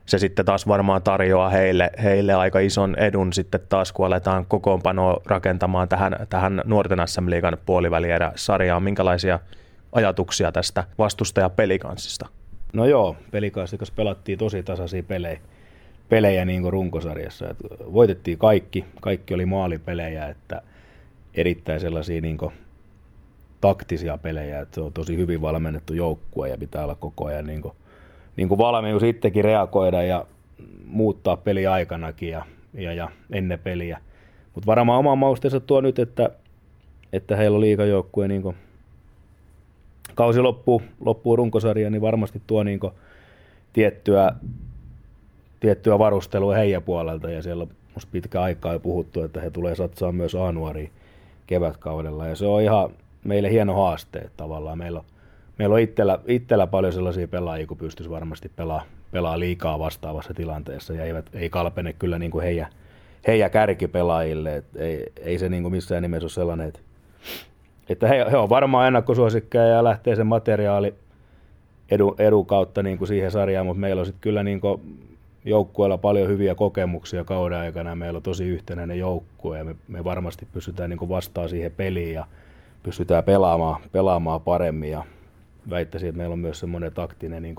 se 0.05 0.17
sitten 0.17 0.45
taas 0.45 0.67
varmaan 0.67 1.03
tarjoaa 1.03 1.49
heille, 1.49 1.91
heille 2.03 2.33
aika 2.33 2.59
ison 2.59 2.95
edun 2.95 3.33
sitten 3.33 3.61
taas, 3.69 3.91
kun 3.91 4.05
aletaan 4.05 4.45
kokoonpanoa 4.45 5.21
rakentamaan 5.25 5.89
tähän, 5.89 6.15
tähän 6.29 6.61
nuorten 6.65 6.99
SM-liigan 7.05 7.57
puolivälierä-sarjaan. 7.65 8.83
Minkälaisia 8.83 9.39
ajatuksia 9.91 10.51
tästä 10.51 10.83
vastustaja 10.97 11.49
pelikanssista? 11.49 12.27
No 12.73 12.85
joo, 12.85 13.15
pelikanssi 13.31 13.77
pelattiin 13.95 14.39
tosi 14.39 14.63
tasaisia 14.63 15.03
pelejä, 15.03 15.39
pelejä 16.09 16.45
niin 16.45 16.61
kuin 16.61 16.73
runkosarjassa. 16.73 17.49
Et 17.49 17.57
voitettiin 17.93 18.37
kaikki, 18.37 18.85
kaikki 19.01 19.33
oli 19.33 19.45
maalipelejä, 19.45 20.27
että 20.27 20.61
erittäin 21.33 21.79
sellaisia 21.79 22.21
niin 22.21 22.37
kuin 22.37 22.53
taktisia 23.61 24.17
pelejä, 24.17 24.59
että 24.59 24.75
se 24.75 24.81
on 24.81 24.93
tosi 24.93 25.17
hyvin 25.17 25.41
valmennettu 25.41 25.93
joukkue 25.93 26.49
ja 26.49 26.57
pitää 26.57 26.83
olla 26.83 26.95
koko 26.95 27.25
ajan 27.25 27.45
niin 27.45 27.61
kuin 27.61 27.73
niin 28.35 28.47
kuin 28.47 28.57
valmius 28.57 29.03
itsekin 29.03 29.43
reagoida 29.43 30.03
ja 30.03 30.25
muuttaa 30.85 31.37
peli 31.37 31.67
aikanakin 31.67 32.29
ja, 32.29 32.45
ja, 32.73 32.93
ja 32.93 33.09
ennen 33.31 33.59
peliä. 33.59 33.99
Mutta 34.55 34.67
varmaan 34.67 34.99
oma 34.99 35.15
mausteensa 35.15 35.59
tuo 35.59 35.81
nyt, 35.81 35.99
että, 35.99 36.29
että 37.13 37.35
heillä 37.35 37.55
on 37.55 37.61
liikajoukkue 37.61 38.27
niin 38.27 38.41
kuin 38.41 38.55
kausi 40.15 40.39
loppuu, 40.39 40.81
loppuu 40.99 41.35
runkosarja, 41.35 41.89
niin 41.89 42.01
varmasti 42.01 42.41
tuo 42.47 42.63
niin 42.63 42.79
kuin 42.79 42.93
tiettyä, 43.73 44.31
tiettyä 45.59 45.99
varustelua 45.99 46.55
heidän 46.55 46.83
puolelta. 46.83 47.29
Ja 47.29 47.41
siellä 47.41 47.63
on 47.63 47.69
pitkä 48.11 48.41
aikaa 48.41 48.73
jo 48.73 48.79
puhuttu, 48.79 49.23
että 49.23 49.41
he 49.41 49.49
tulee 49.49 49.75
satsaa 49.75 50.11
myös 50.11 50.35
A-nuoriin 50.35 50.91
kevätkaudella. 51.47 52.27
Ja 52.27 52.35
se 52.35 52.45
on 52.45 52.61
ihan 52.61 52.89
meille 53.23 53.51
hieno 53.51 53.75
haaste, 53.75 54.19
että 54.19 54.37
tavallaan. 54.37 54.77
Meillä 54.77 54.99
on 54.99 55.05
meillä 55.61 55.73
on 55.73 55.79
itsellä, 55.79 56.19
itsellä 56.27 56.67
paljon 56.67 56.93
sellaisia 56.93 57.27
pelaajia, 57.27 57.67
kun 57.67 57.77
pystyisi 57.77 58.09
varmasti 58.09 58.51
pelaa, 58.55 58.83
pelaa 59.11 59.39
liikaa 59.39 59.79
vastaavassa 59.79 60.33
tilanteessa 60.33 60.93
ja 60.93 61.03
eivät, 61.03 61.25
ei 61.33 61.49
kalpene 61.49 61.93
kyllä 61.93 62.19
niin 62.19 62.31
kuin 62.31 62.43
heidän, 62.43 62.67
heidän 63.27 63.51
kärkipelaajille. 63.51 64.55
Et 64.55 64.65
ei, 64.75 65.11
ei 65.19 65.39
se 65.39 65.49
niin 65.49 65.63
kuin 65.63 65.71
missään 65.71 66.01
nimessä 66.01 66.25
ole 66.25 66.29
sellainen, 66.29 66.67
että, 66.67 66.79
että 67.89 68.07
he, 68.07 68.25
he 68.31 68.37
on 68.37 68.49
varmaan 68.49 68.87
ennakkosuosikkeja 68.87 69.65
ja 69.65 69.83
lähtee 69.83 70.15
sen 70.15 70.27
materiaali 70.27 70.95
edun, 71.91 72.15
edun 72.19 72.45
kautta 72.45 72.83
niin 72.83 72.97
kuin 72.97 73.07
siihen 73.07 73.31
sarjaan, 73.31 73.65
mutta 73.65 73.81
meillä 73.81 73.99
on 73.99 74.05
sitten 74.05 74.21
kyllä 74.21 74.43
niin 74.43 74.61
kuin 74.61 74.81
joukkueella 75.45 75.97
paljon 75.97 76.29
hyviä 76.29 76.55
kokemuksia 76.55 77.23
kauden 77.23 77.57
aikana. 77.57 77.95
Meillä 77.95 78.17
on 78.17 78.23
tosi 78.23 78.45
yhtenäinen 78.45 78.99
joukkue 78.99 79.57
ja 79.57 79.63
me, 79.63 79.75
me 79.87 80.03
varmasti 80.03 80.47
pystytään 80.53 80.89
niin 80.89 80.99
kuin 80.99 81.09
vastaan 81.09 81.49
siihen 81.49 81.71
peliin 81.71 82.13
ja 82.13 82.25
pystytään 82.83 83.23
pelaamaan, 83.23 83.81
pelaamaan 83.91 84.41
paremmin. 84.41 84.91
Ja 84.91 85.03
väittäisin, 85.69 86.09
että 86.09 86.17
meillä 86.17 86.33
on 86.33 86.39
myös 86.39 86.59
semmoinen 86.59 86.91
taktinen 86.91 87.43
niin 87.43 87.55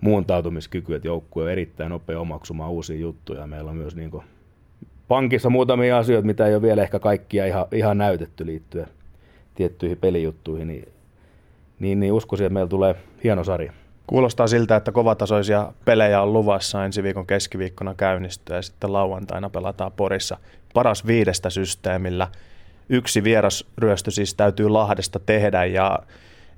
muuntautumiskyky, 0.00 0.94
että 0.94 1.08
joukkue 1.08 1.42
on 1.42 1.50
erittäin 1.50 1.90
nopea 1.90 2.20
omaksumaan 2.20 2.70
uusia 2.70 2.98
juttuja. 2.98 3.46
Meillä 3.46 3.70
on 3.70 3.76
myös 3.76 3.96
niin 3.96 4.10
kuin, 4.10 4.24
pankissa 5.08 5.50
muutamia 5.50 5.98
asioita, 5.98 6.26
mitä 6.26 6.46
ei 6.46 6.54
ole 6.54 6.62
vielä 6.62 6.82
ehkä 6.82 6.98
kaikkia 6.98 7.46
ihan, 7.46 7.66
ihan 7.72 7.98
näytetty 7.98 8.46
liittyen 8.46 8.86
tiettyihin 9.54 9.98
pelijuttuihin, 9.98 10.68
niin, 10.68 10.88
niin, 11.78 12.00
niin 12.00 12.12
uskoisin, 12.12 12.46
että 12.46 12.54
meillä 12.54 12.68
tulee 12.68 12.94
hieno 13.24 13.44
sarja. 13.44 13.72
Kuulostaa 14.06 14.46
siltä, 14.46 14.76
että 14.76 14.92
kovatasoisia 14.92 15.72
pelejä 15.84 16.22
on 16.22 16.32
luvassa 16.32 16.84
ensi 16.84 17.02
viikon 17.02 17.26
keskiviikkona 17.26 17.94
käynnistyä 17.94 18.56
ja 18.56 18.62
sitten 18.62 18.92
lauantaina 18.92 19.50
pelataan 19.50 19.92
Porissa 19.92 20.38
paras 20.74 21.06
viidestä 21.06 21.50
systeemillä. 21.50 22.28
Yksi 22.88 23.24
vierasryöstö 23.24 24.10
siis 24.10 24.34
täytyy 24.34 24.68
Lahdesta 24.68 25.18
tehdä 25.18 25.64
ja 25.64 25.98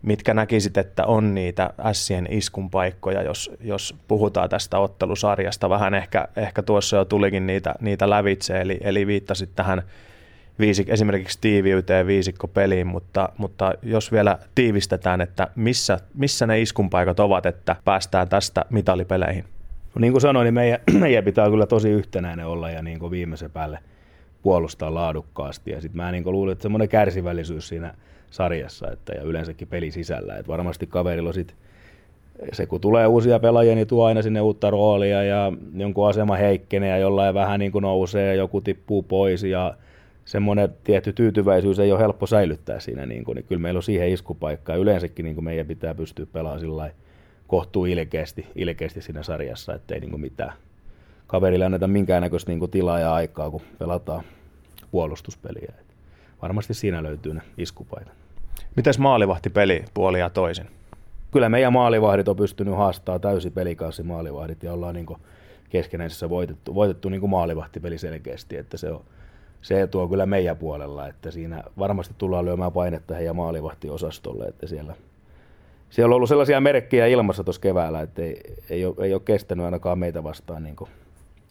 mitkä 0.04 0.34
näkisit, 0.34 0.76
että 0.76 1.06
on 1.06 1.34
niitä 1.34 1.70
ässien 1.84 2.26
iskun 2.30 2.70
paikkoja, 2.70 3.22
jos, 3.22 3.50
jos 3.60 3.96
puhutaan 4.08 4.48
tästä 4.48 4.78
ottelusarjasta. 4.78 5.70
Vähän 5.70 5.94
ehkä, 5.94 6.28
ehkä 6.36 6.62
tuossa 6.62 6.96
jo 6.96 7.04
tulikin 7.04 7.46
niitä, 7.46 7.74
niitä 7.80 8.10
lävitse, 8.10 8.60
eli, 8.60 8.78
eli 8.80 9.06
viittasit 9.06 9.50
tähän 9.56 9.82
viisik, 10.58 10.88
esimerkiksi 10.88 11.38
tiiviyteen 11.40 12.06
viisikkopeliin, 12.06 12.86
mutta, 12.86 13.28
mutta 13.38 13.74
jos 13.82 14.12
vielä 14.12 14.38
tiivistetään, 14.54 15.20
että 15.20 15.48
missä, 15.54 15.98
missä 16.14 16.46
ne 16.46 16.60
iskun 16.60 16.90
paikat 16.90 17.20
ovat, 17.20 17.46
että 17.46 17.76
päästään 17.84 18.28
tästä 18.28 18.64
mitalipeleihin? 18.70 19.44
No 19.94 20.00
niin 20.00 20.12
kuin 20.12 20.20
sanoin, 20.20 20.44
niin 20.44 20.54
meidän, 20.54 20.80
meidän 21.00 21.24
pitää 21.24 21.50
kyllä 21.50 21.66
tosi 21.66 21.90
yhtenäinen 21.90 22.46
olla 22.46 22.70
ja 22.70 22.82
niin 22.82 22.98
kuin 22.98 23.10
viimeisen 23.10 23.50
päälle 23.50 23.78
puolustaa 24.42 24.94
laadukkaasti. 24.94 25.70
Ja 25.70 25.80
sitten 25.80 25.96
mä 25.96 26.12
niin 26.12 26.24
luulen, 26.32 26.52
että 26.52 26.62
semmoinen 26.62 26.88
kärsivällisyys 26.88 27.68
siinä– 27.68 27.94
sarjassa 28.34 28.90
että, 28.90 29.12
ja 29.12 29.22
yleensäkin 29.22 29.68
peli 29.68 29.90
sisällä. 29.90 30.36
Et 30.36 30.48
varmasti 30.48 30.86
kaverilla 30.86 31.32
sit, 31.32 31.54
se 32.52 32.66
kun 32.66 32.80
tulee 32.80 33.06
uusia 33.06 33.38
pelaajia, 33.38 33.74
niin 33.74 33.86
tuo 33.86 34.04
aina 34.04 34.22
sinne 34.22 34.40
uutta 34.40 34.70
roolia 34.70 35.22
ja 35.22 35.52
jonkun 35.74 36.08
asema 36.08 36.36
heikkenee 36.36 36.90
ja 36.90 36.98
jollain 36.98 37.34
vähän 37.34 37.60
niin 37.60 37.72
kuin 37.72 37.82
nousee 37.82 38.26
ja 38.26 38.34
joku 38.34 38.60
tippuu 38.60 39.02
pois 39.02 39.44
ja 39.44 39.74
semmoinen 40.24 40.68
tietty 40.84 41.12
tyytyväisyys 41.12 41.78
ei 41.78 41.92
ole 41.92 42.00
helppo 42.00 42.26
säilyttää 42.26 42.80
siinä, 42.80 43.06
niin, 43.06 43.24
kuin, 43.24 43.36
niin 43.36 43.44
kyllä 43.44 43.62
meillä 43.62 43.78
on 43.78 43.82
siihen 43.82 44.12
iskupaikka 44.12 44.72
ja 44.72 44.78
yleensäkin 44.78 45.24
niin 45.24 45.34
kuin 45.34 45.44
meidän 45.44 45.66
pitää 45.66 45.94
pystyä 45.94 46.26
pelaamaan 46.32 46.60
sillä 46.60 46.90
kohtuu 47.46 47.84
ilkeästi, 47.84 48.46
ilkeästi 48.54 49.02
siinä 49.02 49.22
sarjassa, 49.22 49.74
ettei 49.74 50.00
niin 50.00 50.10
kuin 50.10 50.20
mitään 50.20 50.52
kaverille 51.26 51.64
anneta 51.64 51.86
minkäännäköistä 51.86 52.50
niin 52.50 52.58
kuin 52.58 52.70
tilaa 52.70 53.00
ja 53.00 53.14
aikaa, 53.14 53.50
kun 53.50 53.62
pelataan 53.78 54.24
puolustuspeliä. 54.90 55.74
Et 55.80 55.94
varmasti 56.42 56.74
siinä 56.74 57.02
löytyy 57.02 57.34
ne 57.34 57.40
iskupaikat. 57.58 58.23
Mites 58.76 58.98
peli 59.54 59.84
puoli 59.94 60.20
ja 60.20 60.30
toisin? 60.30 60.66
Kyllä 61.30 61.48
meidän 61.48 61.72
maalivahdit 61.72 62.28
on 62.28 62.36
pystynyt 62.36 62.76
haastamaan 62.76 63.20
täysi 63.20 63.50
pelikaussi 63.50 64.02
maalivahdit 64.02 64.62
ja 64.62 64.72
ollaan 64.72 64.94
niin 64.94 65.06
keskenäisessä 65.70 66.30
voitettu, 66.30 66.74
voitettu 66.74 67.08
niin 67.08 67.30
maalivahtipeli 67.30 67.98
selkeästi, 67.98 68.56
että 68.56 68.76
se, 68.76 68.90
on, 68.90 69.04
se 69.62 69.86
tuo 69.86 70.08
kyllä 70.08 70.26
meidän 70.26 70.56
puolella, 70.56 71.08
että 71.08 71.30
siinä 71.30 71.62
varmasti 71.78 72.14
tullaan 72.18 72.44
lyömään 72.44 72.72
painetta 72.72 73.14
heidän 73.14 73.36
maalivahtiosastolle, 73.36 74.44
että 74.44 74.66
siellä, 74.66 74.94
siellä 75.90 76.12
on 76.12 76.16
ollut 76.16 76.28
sellaisia 76.28 76.60
merkkejä 76.60 77.06
ilmassa 77.06 77.44
tuossa 77.44 77.60
keväällä, 77.60 78.00
että 78.00 78.22
ei, 78.22 78.40
ei, 78.70 78.84
ole, 78.84 78.94
ei 78.98 79.14
ole 79.14 79.22
kestänyt 79.24 79.64
ainakaan 79.64 79.98
meitä 79.98 80.22
vastaan 80.22 80.62
niin 80.62 80.76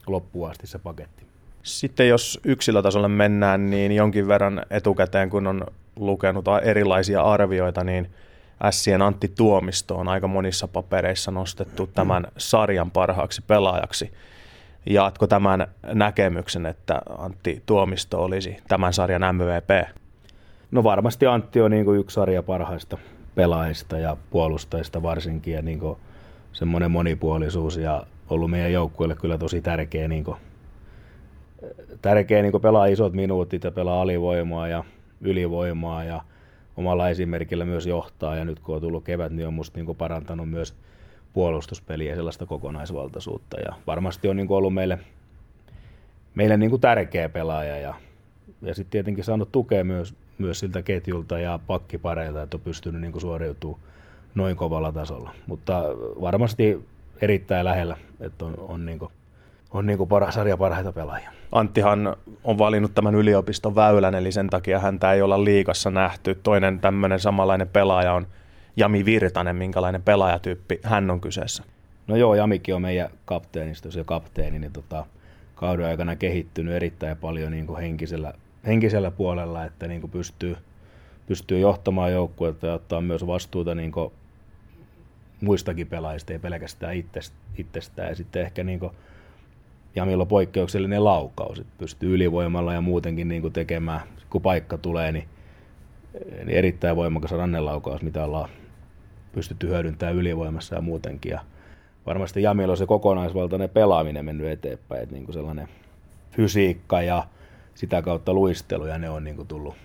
loppuun 0.08 0.50
asti 0.50 0.68
se 0.68 0.80
paketti. 0.80 1.33
Sitten 1.64 2.08
jos 2.08 2.40
yksilötasolle 2.44 3.08
mennään, 3.08 3.70
niin 3.70 3.92
jonkin 3.92 4.28
verran 4.28 4.62
etukäteen, 4.70 5.30
kun 5.30 5.48
on 5.48 5.64
lukenut 5.96 6.46
erilaisia 6.64 7.22
arvioita, 7.22 7.84
niin 7.84 8.10
Ässien 8.64 9.02
Antti 9.02 9.28
Tuomisto 9.28 9.96
on 9.96 10.08
aika 10.08 10.28
monissa 10.28 10.68
papereissa 10.68 11.32
nostettu 11.32 11.88
tämän 11.88 12.28
sarjan 12.38 12.92
parhaaksi 12.92 13.42
pelaajaksi. 13.48 14.12
Jaatko 14.86 15.28
tämän 15.28 15.68
näkemyksen, 15.94 16.66
että 16.66 17.02
Antti 17.18 17.64
Tuomisto 17.66 18.24
olisi 18.24 18.58
tämän 18.68 18.94
sarjan 18.94 19.36
MVP? 19.36 19.88
No 20.72 20.84
varmasti 20.84 21.26
Antti 21.26 21.62
on 21.62 21.72
niin 21.72 21.86
kuin 21.86 22.00
yksi 22.00 22.14
sarja 22.14 22.44
parhaista 22.44 22.98
pelaajista 23.36 23.98
ja 23.98 24.18
puolustajista 24.30 25.04
varsinkin 25.04 25.54
ja 25.54 25.62
niin 25.62 25.80
semmoinen 26.54 26.92
monipuolisuus 26.92 27.78
ja 27.78 28.04
ollut 28.30 28.52
meidän 28.52 28.74
joukkueelle 28.74 29.16
kyllä 29.16 29.38
tosi 29.38 29.62
tärkeä, 29.62 30.08
niin 30.08 30.24
kuin, 30.24 30.38
tärkeä 32.02 32.42
niin 32.42 32.62
pelaa 32.62 32.86
isot 32.86 33.14
minuutit 33.14 33.64
ja 33.64 33.72
pelaa 33.72 34.02
alivoimaa 34.02 34.68
ja 34.68 34.84
ylivoimaa 35.22 36.04
ja 36.04 36.22
omalla 36.78 37.10
esimerkillä 37.10 37.66
myös 37.66 37.88
johtaa. 37.88 38.36
Ja 38.36 38.46
nyt 38.46 38.60
kun 38.60 38.76
on 38.76 38.82
tullut 38.82 39.04
kevät, 39.04 39.32
niin 39.32 39.48
on 39.48 39.54
musta 39.54 39.80
niin 39.80 39.96
parantanut 39.96 40.50
myös 40.50 40.76
puolustuspeliä 41.34 42.10
ja 42.10 42.16
sellaista 42.16 42.46
kokonaisvaltaisuutta. 42.46 43.60
Ja 43.60 43.74
varmasti 43.88 44.28
on 44.28 44.36
niin 44.36 44.52
ollut 44.52 44.74
meille, 44.74 45.00
meille 46.36 46.58
niin 46.58 46.82
tärkeä 46.82 47.30
pelaaja 47.30 47.78
ja, 47.78 47.94
ja 48.62 48.76
sitten 48.76 48.92
tietenkin 48.92 49.24
saanut 49.24 49.52
tukea 49.52 49.84
myös, 49.84 50.16
myös 50.38 50.60
siltä 50.60 50.82
ketjulta 50.82 51.40
ja 51.40 51.60
pakkipareilta, 51.68 52.42
että 52.42 52.58
on 52.58 52.62
pystynyt 52.62 53.02
niin 53.02 53.22
suoriutumaan 53.22 53.94
noin 54.36 54.56
kovalla 54.56 54.92
tasolla. 54.92 55.32
Mutta 55.48 55.84
varmasti 56.22 56.86
erittäin 57.22 57.66
lähellä, 57.66 57.98
että 58.20 58.46
on, 58.46 58.56
on, 58.58 58.86
niin 58.86 59.00
on 59.74 59.86
niin 59.86 59.98
kuin 59.98 60.10
para, 60.10 60.32
sarja 60.32 60.58
parhaita 60.58 60.92
pelaajia. 60.92 61.32
Anttihan 61.52 62.16
on 62.44 62.58
valinnut 62.58 62.94
tämän 62.96 63.16
yliopiston 63.16 63.76
väylän, 63.76 64.16
eli 64.16 64.32
sen 64.32 64.50
takia 64.50 64.80
häntä 64.80 65.14
ei 65.14 65.22
olla 65.22 65.44
liikassa 65.44 65.92
nähty. 65.92 66.40
Toinen 66.44 66.80
tämmöinen 66.80 67.20
samanlainen 67.20 67.68
pelaaja 67.68 68.14
on 68.14 68.28
Jami 68.76 69.06
Virtanen, 69.06 69.56
minkälainen 69.56 70.04
pelaajatyyppi 70.04 70.80
hän 70.84 71.12
on 71.12 71.22
kyseessä. 71.22 71.64
No 72.08 72.16
joo, 72.16 72.36
Jamikin 72.36 72.76
on 72.76 72.82
meidän 72.82 73.10
kapteenista, 73.26 73.90
ja 73.98 74.04
kapteeni, 74.04 74.60
niin 74.60 74.72
tota, 74.72 75.06
kauden 75.56 75.86
aikana 75.86 76.16
kehittynyt 76.16 76.74
erittäin 76.74 77.18
paljon 77.18 77.52
niin 77.52 77.68
kuin 77.68 77.82
henkisellä, 77.82 78.34
henkisellä 78.66 79.12
puolella, 79.12 79.66
että 79.66 79.88
niin 79.88 80.02
kuin 80.02 80.12
pystyy, 80.12 80.58
pystyy 81.28 81.60
johtamaan 81.60 82.12
joukkuetta 82.12 82.68
ja 82.68 82.74
ottaa 82.74 83.02
myös 83.02 83.28
vastuuta 83.28 83.76
niin 83.76 83.92
kuin 83.92 84.14
muistakin 85.42 85.88
pelaajista, 85.88 86.34
ei 86.34 86.40
pelkästään 86.40 86.96
itsestään. 87.58 88.10
Ja 88.10 88.16
sitten 88.16 88.42
ehkä 88.42 88.64
niin 88.64 88.80
kuin 88.80 88.92
Jamilla 89.96 90.22
on 90.22 90.28
poikkeuksellinen 90.28 91.04
laukaus, 91.04 91.60
että 91.60 91.74
pystyy 91.78 92.16
ylivoimalla 92.16 92.74
ja 92.74 92.82
muutenkin 92.82 93.28
niin 93.28 93.42
kuin 93.42 93.54
tekemään, 93.54 94.02
kun 94.30 94.42
paikka 94.42 94.78
tulee, 94.78 95.12
niin, 95.12 95.28
niin 96.46 96.58
erittäin 96.58 96.96
voimakas 96.96 97.32
rannelaukaus, 97.32 98.02
mitä 98.02 98.24
ollaan 98.24 98.50
pystytty 99.32 99.68
hyödyntämään 99.68 100.16
ylivoimassa 100.16 100.76
ja 100.76 100.82
muutenkin. 100.82 101.30
Ja 101.30 101.40
varmasti 102.06 102.42
Jamilla 102.42 102.72
on 102.72 102.78
se 102.78 102.86
kokonaisvaltainen 102.86 103.70
pelaaminen 103.70 104.26
mennyt 104.26 104.48
eteenpäin, 104.48 105.04
että 105.04 105.16
niin 105.16 105.26
kuin 105.26 105.34
sellainen 105.34 105.68
fysiikka 106.32 107.02
ja 107.02 107.24
sitä 107.76 108.02
kautta 108.02 108.34
luistelu, 108.34 108.86
ja 108.86 108.98
ne 108.98 109.10
on 109.10 109.24
niin 109.24 109.36
kuin 109.36 109.48
tullut, 109.48 109.76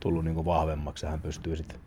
tullut 0.00 0.24
niin 0.24 0.34
kuin 0.34 0.44
vahvemmaksi, 0.44 1.06
ja 1.06 1.10
hän 1.10 1.20
pystyy 1.20 1.56
sitten 1.56 1.78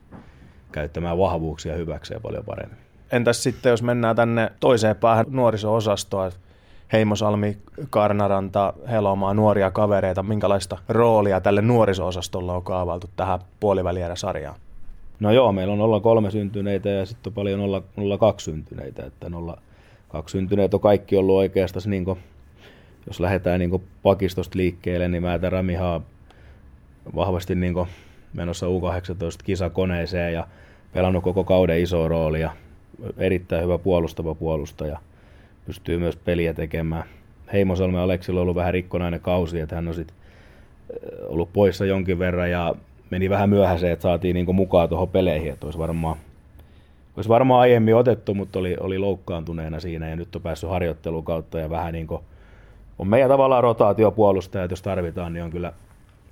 käyttämään 0.72 1.18
vahvuuksia 1.18 1.76
hyväkseen 1.76 2.22
paljon 2.22 2.46
paremmin. 2.46 2.78
Entäs 3.12 3.44
sitten, 3.44 3.70
jos 3.70 3.84
mennään 3.84 4.16
tänne 4.16 4.52
toiseen 4.60 4.96
päähän 4.96 5.26
nuoriso-osastoa, 5.30 6.32
Heimosalmi, 6.94 7.58
Karnaranta, 7.90 8.74
Helomaa, 8.90 9.34
nuoria 9.34 9.72
kavereita, 9.72 10.24
minkälaista 10.24 10.78
roolia 10.90 11.42
tälle 11.42 11.62
nuoriso-osastolle 11.62 12.52
on 12.52 12.64
kaavailtu 12.64 13.10
tähän 13.16 13.40
puolivälierä-sarjaan? 13.60 14.60
No 15.20 15.32
joo, 15.32 15.52
meillä 15.52 15.74
on 15.74 16.02
03 16.02 16.32
syntyneitä 16.32 16.90
ja 16.90 17.06
sitten 17.06 17.30
on 17.30 17.34
paljon 17.34 17.60
02 18.20 18.44
syntyneitä, 18.44 19.06
että 19.06 19.28
02 20.10 20.32
syntyneitä 20.32 20.78
on 20.78 20.82
kaikki 20.82 21.18
ollut 21.18 21.36
oikeastaan 21.36 21.90
niin 21.90 22.06
kuin, 22.06 22.20
jos 23.08 23.20
lähdetään 23.20 23.60
niin 23.60 23.84
pakistosta 24.04 24.58
liikkeelle, 24.58 25.08
niin 25.08 25.24
mä 25.24 25.40
Ramihaa 25.50 26.02
vahvasti 27.16 27.56
niin 27.56 27.74
kuin 27.74 27.88
menossa 28.34 28.66
U18 28.66 29.44
kisakoneeseen 29.44 30.34
ja 30.34 30.48
pelannut 30.94 31.24
koko 31.24 31.44
kauden 31.44 31.82
iso 31.82 32.08
rooli 32.08 32.42
ja 32.42 32.52
erittäin 33.18 33.64
hyvä 33.64 33.78
puolustava 33.78 34.36
puolustaja. 34.36 35.00
Pystyy 35.66 35.98
myös 35.98 36.16
peliä 36.16 36.54
tekemään. 36.54 37.04
Heimosalme 37.54 38.00
Aleksilla 38.00 38.40
on 38.40 38.42
ollut 38.42 38.56
vähän 38.56 38.74
rikkonainen 38.74 39.20
kausi, 39.20 39.60
että 39.60 39.76
hän 39.76 39.88
on 39.88 39.94
sit 39.94 40.14
ollut 41.28 41.54
poissa 41.54 41.86
jonkin 41.86 42.20
verran 42.20 42.52
ja 42.52 42.76
meni 43.10 43.30
vähän 43.30 43.50
myöhäiseen, 43.50 43.94
että 43.94 44.04
saatiin 44.04 44.34
niinku 44.34 44.54
mukaan 44.54 44.90
tuohon 44.90 45.10
peleihin, 45.10 45.54
että 45.54 45.68
olisi 45.68 45.80
varmaan, 45.80 46.18
olisi 47.16 47.30
varmaan 47.30 47.62
aiemmin 47.62 47.96
otettu, 47.96 48.34
mutta 48.34 48.60
oli, 48.60 48.78
oli 48.80 48.98
loukkaantuneena 48.98 49.80
siinä 49.80 50.10
ja 50.10 50.16
nyt 50.16 50.36
on 50.36 50.42
päässyt 50.42 50.70
harjoittelun 50.70 51.24
kautta 51.24 51.60
ja 51.60 51.70
vähän 51.70 51.94
niin 51.94 52.08
on 53.00 53.08
meidän 53.08 53.30
tavallaan 53.30 53.64
rotaatiopuolustaja, 53.64 54.64
että 54.64 54.74
jos 54.74 54.82
tarvitaan, 54.82 55.34
niin 55.34 55.44
on 55.44 55.52
kyllä 55.52 55.74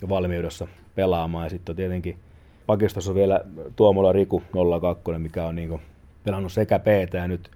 valmiudessa 0.10 0.68
pelaamaan. 0.96 1.46
Ja 1.46 1.50
sitten 1.50 1.76
tietenkin 1.76 2.18
pakistossa 2.66 3.12
on 3.12 3.16
vielä 3.16 3.42
Tuomola 3.76 4.12
Riku 4.12 4.44
02, 4.82 5.12
mikä 5.18 5.46
on 5.46 5.56
niin 5.56 5.82
pelannut 6.24 6.52
sekä 6.52 6.80
p 6.80 6.88
ja 7.14 7.28
nyt, 7.28 7.52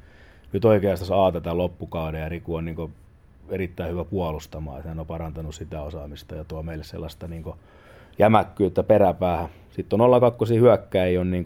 nyt 0.54 0.66
oikeastaan 0.66 1.28
A 1.28 1.32
tätä 1.32 1.58
loppukauden 1.58 2.22
ja 2.22 2.30
Riku 2.30 2.56
on 2.56 2.66
niin 2.66 2.94
erittäin 3.50 3.92
hyvä 3.92 4.04
puolustamaan. 4.04 4.78
Että 4.78 4.90
hän 4.90 5.00
on 5.00 5.06
parantanut 5.06 5.56
sitä 5.56 5.82
osaamista 5.82 6.36
ja 6.36 6.44
tuo 6.44 6.64
meille 6.64 6.84
sellaista 6.84 7.28
niin 7.28 7.44
jämäkkyyttä 8.20 8.84
peräpäähän. 8.84 9.50
Sitten 9.72 10.02
on 10.02 10.22
02 10.22 10.60
hyökkäjä, 10.60 11.22
on 11.22 11.32
niin 11.32 11.44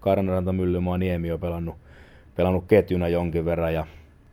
Karnaranta, 0.00 0.52
Myllymaa, 0.52 0.98
Niemi 0.98 1.32
on 1.32 1.40
pelannut, 1.40 1.74
pelannut 2.36 2.64
ketjuna 2.68 3.08
jonkin 3.08 3.44
verran 3.44 3.74
ja, 3.74 3.86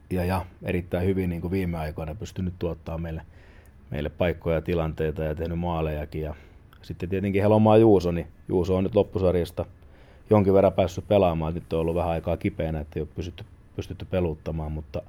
ja, 0.09 0.25
ja 0.25 0.45
erittäin 0.63 1.07
hyvin 1.07 1.29
niin 1.29 1.51
viime 1.51 1.77
aikoina 1.77 2.15
pystynyt 2.15 2.53
tuottaa 2.59 2.97
meille, 2.97 3.21
meille 3.91 4.09
paikkoja 4.09 4.55
ja 4.55 4.61
tilanteita 4.61 5.23
ja 5.23 5.35
tehnyt 5.35 5.59
maalejakin. 5.59 6.21
Ja 6.21 6.35
sitten 6.81 7.09
tietenkin 7.09 7.41
Helomaa 7.41 7.77
Juuso, 7.77 8.11
niin 8.11 8.27
Juuso 8.47 8.75
on 8.75 8.83
nyt 8.83 8.95
loppusarjasta 8.95 9.65
jonkin 10.29 10.53
verran 10.53 10.73
päässyt 10.73 11.07
pelaamaan. 11.07 11.53
Nyt 11.53 11.73
on 11.73 11.79
ollut 11.79 11.95
vähän 11.95 12.11
aikaa 12.11 12.37
kipeänä, 12.37 12.79
että 12.79 12.99
ei 12.99 13.01
ole 13.01 13.09
pystytty, 13.15 13.45
pystytty 13.77 14.05
peluuttamaan, 14.05 14.71
mutta 14.71 15.01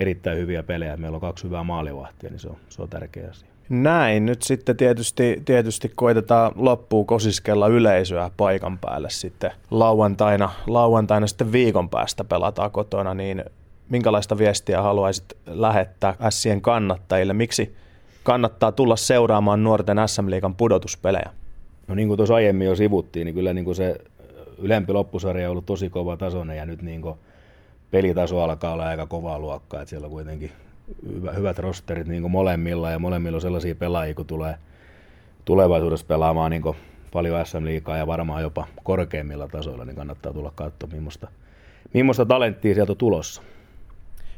erittäin 0.00 0.38
hyviä 0.38 0.62
pelejä. 0.62 0.96
Meillä 0.96 1.14
on 1.14 1.20
kaksi 1.20 1.44
hyvää 1.44 1.62
maalivahtia, 1.62 2.30
niin 2.30 2.40
se 2.40 2.48
on, 2.48 2.56
se 2.68 2.82
on 2.82 2.88
tärkeä 2.88 3.30
asia. 3.30 3.48
Näin, 3.68 4.26
nyt 4.26 4.42
sitten 4.42 4.76
tietysti, 4.76 5.42
tietysti 5.44 5.92
koitetaan 5.94 6.52
loppuun 6.54 7.06
kosiskella 7.06 7.68
yleisöä 7.68 8.30
paikan 8.36 8.78
päälle 8.78 9.10
sitten 9.10 9.50
lauantaina, 9.70 10.50
lauantaina 10.66 11.26
sitten 11.26 11.52
viikon 11.52 11.88
päästä 11.88 12.24
pelataan 12.24 12.70
kotona, 12.70 13.14
niin 13.14 13.44
minkälaista 13.88 14.38
viestiä 14.38 14.82
haluaisit 14.82 15.24
lähettää 15.46 16.14
Sien 16.30 16.60
kannattajille? 16.60 17.32
Miksi 17.32 17.74
kannattaa 18.22 18.72
tulla 18.72 18.96
seuraamaan 18.96 19.64
nuorten 19.64 19.98
SM-liigan 20.06 20.54
pudotuspelejä? 20.54 21.30
No 21.88 21.94
niin 21.94 22.08
kuin 22.08 22.16
tuossa 22.16 22.34
aiemmin 22.34 22.66
jo 22.66 22.76
sivuttiin, 22.76 23.24
niin 23.24 23.34
kyllä 23.34 23.52
niin 23.52 23.64
kuin 23.64 23.74
se 23.74 23.98
ylempi 24.58 24.92
loppusarja 24.92 25.48
on 25.48 25.50
ollut 25.50 25.66
tosi 25.66 25.90
kova 25.90 26.16
tasoinen 26.16 26.56
ja 26.56 26.66
nyt 26.66 26.82
niin 26.82 27.02
kuin 27.02 27.14
pelitaso 27.90 28.42
alkaa 28.42 28.72
olla 28.72 28.88
aika 28.88 29.06
kovaa 29.06 29.38
luokkaa, 29.38 29.82
että 29.82 29.90
siellä 29.90 30.04
on 30.04 30.10
kuitenkin 30.10 30.52
hyvä, 31.14 31.32
hyvät 31.32 31.58
rosterit 31.58 32.06
niin 32.06 32.22
kuin 32.22 32.32
molemmilla 32.32 32.90
ja 32.90 32.98
molemmilla 32.98 33.36
on 33.36 33.40
sellaisia 33.42 33.74
pelaajia, 33.74 34.14
kun 34.14 34.26
tulee 34.26 34.54
tulevaisuudessa 35.44 36.06
pelaamaan 36.06 36.50
niin 36.50 36.62
paljon 37.12 37.46
SM-liikaa 37.46 37.96
ja 37.96 38.06
varmaan 38.06 38.42
jopa 38.42 38.66
korkeimmilla 38.84 39.48
tasoilla, 39.48 39.84
niin 39.84 39.96
kannattaa 39.96 40.32
tulla 40.32 40.52
katsomaan, 40.54 40.96
millaista, 40.96 41.28
millaista 41.94 42.26
talenttia 42.26 42.74
sieltä 42.74 42.92
on 42.92 42.96
tulossa. 42.96 43.42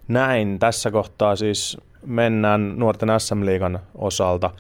Näin, 0.09 0.59
tässä 0.59 0.91
kohtaa 0.91 1.37
siis 1.37 1.79
mennään 2.07 2.79
nuorten 2.79 3.09
SM-liigan 3.19 3.79
osalta. 3.95 4.51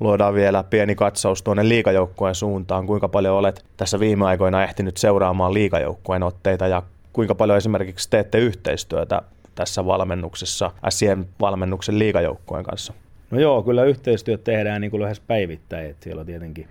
Luodaan 0.00 0.34
vielä 0.34 0.62
pieni 0.62 0.94
katsaus 0.94 1.42
tuonne 1.42 1.68
liikajoukkueen 1.68 2.34
suuntaan. 2.34 2.86
Kuinka 2.86 3.08
paljon 3.08 3.36
olet 3.36 3.64
tässä 3.76 4.00
viime 4.00 4.26
aikoina 4.26 4.64
ehtinyt 4.64 4.96
seuraamaan 4.96 5.54
liikajoukkueen 5.54 6.22
otteita 6.22 6.66
ja 6.66 6.82
kuinka 7.12 7.34
paljon 7.34 7.58
esimerkiksi 7.58 8.10
teette 8.10 8.38
yhteistyötä 8.38 9.22
tässä 9.54 9.86
valmennuksessa 9.86 10.70
SCM-valmennuksen 10.88 11.98
liikajoukkueen 11.98 12.64
kanssa? 12.64 12.92
No 13.30 13.40
joo, 13.40 13.62
kyllä 13.62 13.84
yhteistyöt 13.84 14.44
tehdään 14.44 14.80
niin 14.80 14.90
kuin 14.90 15.02
lähes 15.02 15.20
päivittäin. 15.20 15.90
Että 15.90 16.04
siellä 16.04 16.20
on 16.20 16.26
tietenkin 16.26 16.68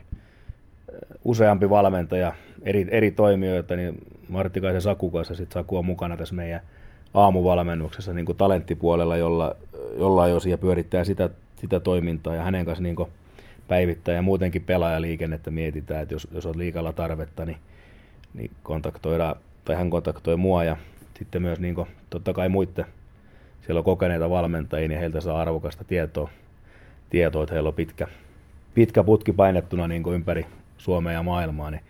useampi 1.25 1.69
valmentaja, 1.69 2.33
eri, 2.63 2.87
eri 2.91 3.11
toimijoita, 3.11 3.75
niin 3.75 3.97
Marttikaisen 4.29 4.81
Saku 4.81 5.09
kanssa 5.09 5.35
sit 5.35 5.51
Saku 5.51 5.77
on 5.77 5.85
mukana 5.85 6.17
tässä 6.17 6.35
meidän 6.35 6.61
aamuvalmennuksessa 7.13 8.13
niin 8.13 8.25
kuin 8.25 8.37
talenttipuolella, 8.37 9.17
jolla, 9.17 9.55
jolla 9.97 10.27
jo 10.27 10.39
siellä 10.39 10.61
pyörittää 10.61 11.03
sitä, 11.03 11.29
sitä 11.55 11.79
toimintaa 11.79 12.35
ja 12.35 12.43
hänen 12.43 12.65
kanssa 12.65 12.83
niin 12.83 12.95
päivittää 13.67 14.15
ja 14.15 14.21
muutenkin 14.21 14.63
pelaajaliikennettä 14.63 15.51
mietitään, 15.51 16.01
että 16.01 16.15
jos, 16.15 16.27
jos 16.31 16.45
on 16.45 16.57
liikalla 16.57 16.93
tarvetta, 16.93 17.45
niin, 17.45 17.57
niin 18.33 18.51
kontaktoidaan, 18.63 19.35
tai 19.65 19.75
hän 19.75 19.89
kontaktoi 19.89 20.37
mua 20.37 20.63
ja 20.63 20.77
sitten 21.17 21.41
myös 21.41 21.59
niin 21.59 21.75
kuin, 21.75 21.87
totta 22.09 22.33
kai 22.33 22.49
muiden, 22.49 22.85
siellä 23.65 23.79
on 23.79 23.85
kokeneita 23.85 24.29
valmentajia, 24.29 24.87
niin 24.87 24.99
heiltä 24.99 25.21
saa 25.21 25.41
arvokasta 25.41 25.83
tietoa, 25.83 26.29
tietoa 27.09 27.43
että 27.43 27.53
heillä 27.53 27.67
on 27.67 27.73
pitkä, 27.73 28.07
pitkä 28.73 29.03
putki 29.03 29.33
painettuna 29.33 29.87
niin 29.87 30.03
kuin 30.03 30.15
ympäri 30.15 30.45
Suomea 30.77 31.13
ja 31.13 31.23
maailmaa, 31.23 31.71
niin 31.71 31.81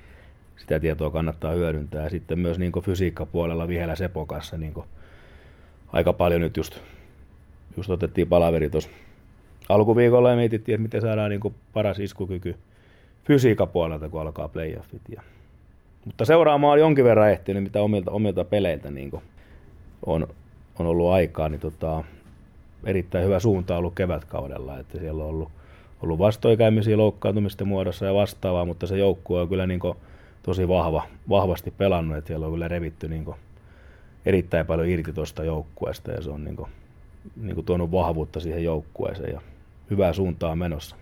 sitä 0.57 0.79
tietoa 0.79 1.09
kannattaa 1.09 1.51
hyödyntää. 1.51 2.03
Ja 2.03 2.09
sitten 2.09 2.39
myös 2.39 2.59
niin 2.59 2.71
kuin 2.71 2.85
fysiikkapuolella 2.85 3.67
Vihelä 3.67 3.95
Sepo 3.95 4.25
kanssa 4.25 4.57
niin 4.57 4.73
kuin 4.73 4.85
aika 5.93 6.13
paljon 6.13 6.41
nyt 6.41 6.57
just, 6.57 6.79
just 7.77 7.89
otettiin 7.89 8.27
palaveri 8.27 8.69
tuossa 8.69 8.89
alkuviikolla 9.69 10.29
ja 10.29 10.35
mietittiin, 10.35 10.73
että 10.73 10.83
miten 10.83 11.01
saadaan 11.01 11.29
niin 11.29 11.39
kuin 11.39 11.55
paras 11.73 11.99
iskukyky 11.99 12.55
fysiikkapuolelta, 13.23 14.09
kun 14.09 14.21
alkaa 14.21 14.47
playoffit. 14.47 15.01
Ja 15.09 15.21
mutta 16.05 16.25
seuraamaan 16.25 16.79
jonkin 16.79 17.05
verran 17.05 17.31
ehtinyt, 17.31 17.63
mitä 17.63 17.81
omilta, 17.81 18.11
omilta 18.11 18.45
peleiltä 18.45 18.91
niin 18.91 19.11
on, 20.05 20.27
on 20.79 20.85
ollut 20.85 21.11
aikaa, 21.11 21.49
niin 21.49 21.61
tota, 21.61 22.03
erittäin 22.83 23.25
hyvä 23.25 23.39
suunta 23.39 23.77
ollut 23.77 23.95
kevätkaudella, 23.95 24.79
että 24.79 24.99
siellä 24.99 25.23
on 25.23 25.29
ollut, 25.29 25.49
ollut 26.01 26.19
vastoikäymisiä 26.19 26.97
loukkaantumisten 26.97 27.67
muodossa 27.67 28.05
ja 28.05 28.13
vastaavaa, 28.13 28.65
mutta 28.65 28.87
se 28.87 28.97
joukkue 28.97 29.41
on 29.41 29.49
kyllä 29.49 29.67
niin 29.67 29.79
tosi 30.43 30.67
vahva, 30.67 31.03
vahvasti 31.29 31.71
pelannut, 31.71 32.17
että 32.17 32.27
siellä 32.27 32.45
on 32.45 32.51
kyllä 32.51 32.67
revitty 32.67 33.07
niin 33.07 33.25
erittäin 34.25 34.65
paljon 34.65 34.87
irti 34.87 35.13
tuosta 35.13 35.43
joukkueesta 35.43 36.11
ja 36.11 36.21
se 36.21 36.29
on 36.29 36.43
niin 36.43 36.55
kuin, 36.55 36.69
niin 37.35 37.55
kuin 37.55 37.65
tuonut 37.65 37.91
vahvuutta 37.91 38.39
siihen 38.39 38.63
joukkueeseen 38.63 39.33
ja 39.33 39.41
hyvää 39.89 40.13
suuntaa 40.13 40.55
menossa. 40.55 40.95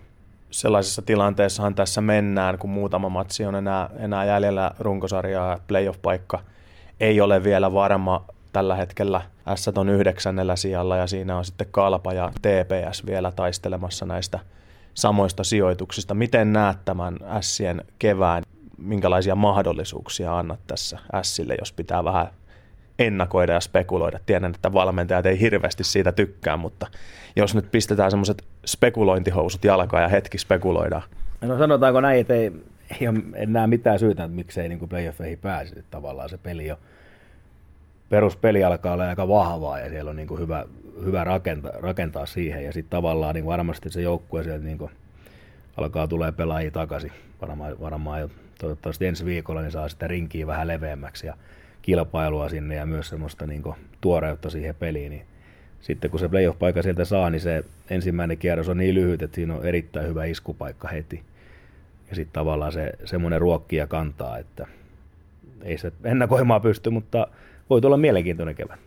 Sellaisessa 0.51 1.01
tilanteessahan 1.01 1.75
tässä 1.75 2.01
mennään, 2.01 2.57
kun 2.57 2.69
muutama 2.69 3.09
matsi 3.09 3.45
on 3.45 3.55
enää, 3.55 3.89
enää 3.99 4.25
jäljellä 4.25 4.71
runkosarjaa 4.79 5.51
ja 5.51 5.59
playoff-paikka 5.67 6.39
ei 6.99 7.21
ole 7.21 7.43
vielä 7.43 7.73
varma 7.73 8.25
tällä 8.53 8.75
hetkellä. 8.75 9.21
S 9.55 9.67
on 9.67 9.89
yhdeksännellä 9.89 10.55
sijalla 10.55 10.97
ja 10.97 11.07
siinä 11.07 11.37
on 11.37 11.45
sitten 11.45 11.67
Kalpa 11.71 12.13
ja 12.13 12.31
TPS 12.41 13.05
vielä 13.05 13.31
taistelemassa 13.31 14.05
näistä 14.05 14.39
samoista 14.93 15.43
sijoituksista. 15.43 16.13
Miten 16.13 16.53
näet 16.53 16.77
tämän 16.85 17.17
Sien 17.41 17.81
kevään? 17.99 18.43
Minkälaisia 18.77 19.35
mahdollisuuksia 19.35 20.37
annat 20.37 20.59
tässä 20.67 20.99
Sille, 21.21 21.55
jos 21.59 21.71
pitää 21.73 22.03
vähän 22.03 22.27
ennakoida 22.99 23.53
ja 23.53 23.59
spekuloida. 23.59 24.19
Tiedän, 24.25 24.51
että 24.55 24.73
valmentajat 24.73 25.25
ei 25.25 25.39
hirveästi 25.39 25.83
siitä 25.83 26.11
tykkää, 26.11 26.57
mutta 26.57 26.87
jos 27.35 27.55
nyt 27.55 27.71
pistetään 27.71 28.11
semmoiset 28.11 28.43
spekulointihousut 28.65 29.63
jalkaan 29.63 30.03
ja 30.03 30.09
hetki 30.09 30.37
spekuloidaan. 30.37 31.03
No 31.41 31.57
sanotaanko 31.57 32.01
näin, 32.01 32.21
että 32.21 32.33
ei, 32.33 32.51
ei 33.01 33.07
ole 33.07 33.19
enää 33.35 33.67
mitään 33.67 33.99
syytä, 33.99 34.23
että 34.23 34.35
miksei 34.35 34.69
niin 34.69 34.89
playoffeihin 34.89 35.39
pääse. 35.39 35.83
Tavallaan 35.91 36.29
se 36.29 36.37
peli 36.37 36.67
jo, 36.67 36.79
peruspeli 38.09 38.63
alkaa 38.63 38.93
olla 38.93 39.09
aika 39.09 39.27
vahvaa 39.27 39.79
ja 39.79 39.89
siellä 39.89 40.09
on 40.09 40.15
niin 40.15 40.27
kuin 40.27 40.39
hyvä, 40.39 40.65
hyvä 41.05 41.23
rakentaa, 41.23 41.71
rakentaa 41.73 42.25
siihen. 42.25 42.63
Ja 42.63 42.73
sitten 42.73 42.89
tavallaan 42.97 43.35
niin 43.35 43.45
varmasti 43.45 43.89
se 43.89 44.01
joukkue 44.01 44.43
sieltä 44.43 44.65
niin 44.65 44.77
kuin 44.77 44.91
alkaa 45.77 46.07
tulee 46.07 46.31
pelaajia 46.31 46.71
takaisin. 46.71 47.11
Varmaan, 47.41 47.79
varmaan 47.79 48.21
jo 48.21 48.29
toivottavasti 48.59 49.05
ensi 49.05 49.25
viikolla 49.25 49.61
niin 49.61 49.71
saa 49.71 49.89
sitä 49.89 50.07
rinkiä 50.07 50.47
vähän 50.47 50.67
leveämmäksi 50.67 51.27
ja 51.27 51.33
kilpailua 51.81 52.49
sinne 52.49 52.75
ja 52.75 52.85
myös 52.85 53.09
semmoista 53.09 53.47
niin 53.47 53.63
kuin, 53.63 53.75
tuoreutta 54.01 54.49
siihen 54.49 54.75
peliin. 54.75 55.09
Niin 55.09 55.25
sitten 55.81 56.11
kun 56.11 56.19
se 56.19 56.27
playoff-paikka 56.27 56.81
sieltä 56.81 57.05
saa, 57.05 57.29
niin 57.29 57.41
se 57.41 57.63
ensimmäinen 57.89 58.37
kierros 58.37 58.69
on 58.69 58.77
niin 58.77 58.95
lyhyt, 58.95 59.21
että 59.21 59.35
siinä 59.35 59.55
on 59.55 59.65
erittäin 59.65 60.07
hyvä 60.07 60.25
iskupaikka 60.25 60.87
heti. 60.87 61.23
Ja 62.09 62.15
sitten 62.15 62.33
tavallaan 62.33 62.71
se 62.71 62.91
semmoinen 63.05 63.41
ruokkia 63.41 63.87
kantaa, 63.87 64.37
että 64.37 64.67
ei 65.63 65.77
se 65.77 65.91
ennakoimaan 66.03 66.61
pysty, 66.61 66.89
mutta 66.89 67.27
voi 67.69 67.81
tulla 67.81 67.97
mielenkiintoinen 67.97 68.55
kevät. 68.55 68.79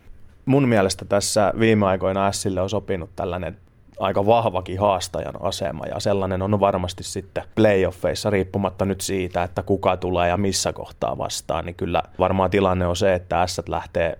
Mun 0.46 0.68
mielestä 0.68 1.04
tässä 1.04 1.52
viime 1.58 1.86
aikoina 1.86 2.32
Sille 2.32 2.60
on 2.60 2.70
sopinut 2.70 3.10
tällainen 3.16 3.56
aika 3.98 4.26
vahvakin 4.26 4.80
haastajan 4.80 5.34
asema 5.42 5.86
ja 5.86 6.00
sellainen 6.00 6.42
on 6.42 6.60
varmasti 6.60 7.04
sitten 7.04 7.44
playoffeissa 7.54 8.30
riippumatta 8.30 8.84
nyt 8.84 9.00
siitä, 9.00 9.42
että 9.42 9.62
kuka 9.62 9.96
tulee 9.96 10.28
ja 10.28 10.36
missä 10.36 10.72
kohtaa 10.72 11.18
vastaan, 11.18 11.66
niin 11.66 11.74
kyllä 11.74 12.02
varmaan 12.18 12.50
tilanne 12.50 12.86
on 12.86 12.96
se, 12.96 13.14
että 13.14 13.46
S 13.46 13.62
lähtee 13.68 14.18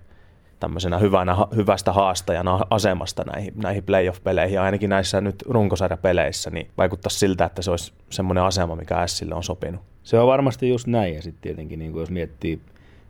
tämmöisenä 0.60 0.98
hyvänä, 0.98 1.36
hyvästä 1.56 1.92
haastajana 1.92 2.60
asemasta 2.70 3.24
näihin, 3.24 3.52
näihin 3.56 3.84
playoff-peleihin, 3.84 4.54
ja 4.54 4.62
ainakin 4.62 4.90
näissä 4.90 5.20
nyt 5.20 5.42
runkosarjapeleissä, 5.48 6.50
niin 6.50 6.70
vaikuttaisi 6.78 7.18
siltä, 7.18 7.44
että 7.44 7.62
se 7.62 7.70
olisi 7.70 7.92
semmoinen 8.10 8.44
asema, 8.44 8.76
mikä 8.76 9.06
Sille 9.06 9.34
on 9.34 9.42
sopinut. 9.42 9.80
Se 10.02 10.18
on 10.18 10.26
varmasti 10.26 10.68
just 10.68 10.86
näin, 10.86 11.14
ja 11.14 11.22
sitten 11.22 11.42
tietenkin 11.42 11.78
niin 11.78 11.92
kuin 11.92 12.00
jos 12.00 12.10
miettii, 12.10 12.60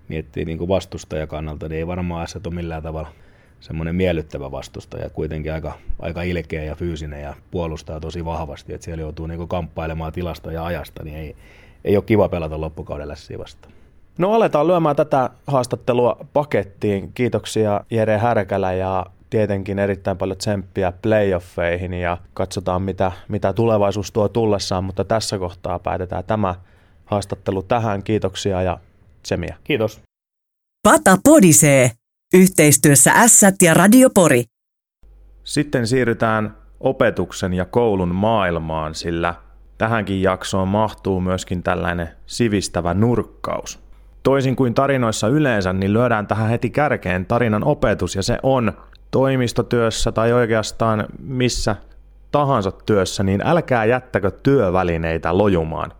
miettii 0.09 0.45
niin 0.45 0.59
kuin 0.59 0.69
vastustajan 0.69 1.29
kannalta, 1.29 1.69
niin 1.69 1.79
ei 1.79 1.87
varmaan 1.87 2.29
S 2.29 2.37
ole 2.37 2.55
millään 2.55 2.83
tavalla 2.83 3.09
semmoinen 3.63 3.95
miellyttävä 3.95 4.51
vastustaja, 4.51 5.11
kuitenkin 5.11 5.53
aika, 5.53 5.73
aika 5.99 6.23
ilkeä 6.23 6.65
ja 6.65 6.75
fyysinen 6.75 7.23
ja 7.23 7.35
puolustaa 7.51 8.01
tosi 8.01 8.25
vahvasti, 8.25 8.75
että 8.75 8.85
siellä 8.85 9.03
joutuu 9.03 9.27
niin 9.27 9.49
kamppailemaan 9.49 10.13
tilasta 10.13 10.53
ja 10.53 10.65
ajasta, 10.65 11.05
niin 11.05 11.17
ei, 11.17 11.37
ei 11.85 11.97
ole 11.97 12.05
kiva 12.05 12.29
pelata 12.29 12.61
loppukaudella 12.61 13.15
vastaan. 13.39 13.75
No 14.19 14.33
aletaan 14.33 14.67
lyömään 14.67 14.97
tätä 14.97 15.31
haastattelua 15.47 16.17
pakettiin. 16.33 17.13
Kiitoksia 17.13 17.81
Jere 17.91 18.19
Härkälä 18.19 18.73
ja 18.73 19.07
tietenkin 19.31 19.79
erittäin 19.79 20.19
paljon 20.19 20.39
tsemppiä 20.39 20.93
playoffeihin 21.03 21.95
ja 21.95 22.19
katsotaan 22.35 22.83
mitä, 22.83 23.13
mitä 23.29 23.53
tulevaisuus 23.53 24.13
tuo 24.13 24.29
tullessaan, 24.29 24.85
mutta 24.85 25.05
tässä 25.05 25.39
kohtaa 25.39 25.79
päätetään 25.79 26.25
tämä 26.25 26.55
haastattelu 27.05 27.63
tähän. 27.63 28.03
Kiitoksia 28.03 28.63
ja 28.63 28.79
tsemiä. 29.23 29.57
Kiitos. 29.65 30.01
Pata 30.83 31.19
podisee. 31.25 31.91
Yhteistyössä 32.35 33.13
Ässät 33.13 33.55
ja 33.63 33.75
Radiopori. 33.75 34.45
Sitten 35.45 35.87
siirrytään 35.87 36.57
opetuksen 36.81 37.55
ja 37.55 37.65
koulun 37.65 38.15
maailmaan, 38.15 38.95
sillä 38.95 39.35
tähänkin 39.79 40.23
jaksoon 40.23 40.69
mahtuu 40.69 41.21
myöskin 41.21 41.63
tällainen 41.63 42.09
sivistävä 42.27 42.95
nurkkaus. 42.95 43.79
Toisin 44.23 44.57
kuin 44.57 44.75
tarinoissa 44.75 45.29
yleensä, 45.29 45.73
niin 45.73 45.93
lyödään 45.93 46.27
tähän 46.27 46.49
heti 46.49 46.71
kärkeen 46.71 47.27
tarinan 47.27 47.65
opetus, 47.65 48.17
ja 48.17 48.23
se 48.23 48.39
on 48.43 48.73
toimistotyössä 49.11 50.13
tai 50.13 50.33
oikeastaan 50.33 51.07
missä 51.19 51.77
tahansa 52.31 52.71
työssä, 52.71 53.23
niin 53.23 53.43
älkää 53.45 53.85
jättäkö 53.85 54.31
työvälineitä 54.31 55.39
lojumaan. 55.39 55.93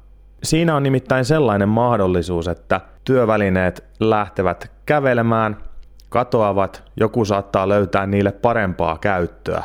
Siinä 0.43 0.77
on 0.77 0.83
nimittäin 0.83 1.25
sellainen 1.25 1.69
mahdollisuus, 1.69 2.49
että 2.49 2.81
työvälineet 3.05 3.85
lähtevät 4.01 4.71
kävelemään– 4.87 5.57
katoavat, 6.13 6.83
joku 6.97 7.25
saattaa 7.25 7.69
löytää 7.69 8.07
niille 8.07 8.33
parempaa 8.33 8.99
käyttöä. 8.99 9.65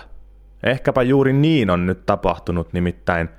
Ehkäpä 0.63 1.01
juuri 1.01 1.33
niin 1.33 1.69
on 1.69 1.86
nyt 1.86 2.05
tapahtunut, 2.05 2.73
nimittäin 2.73 3.29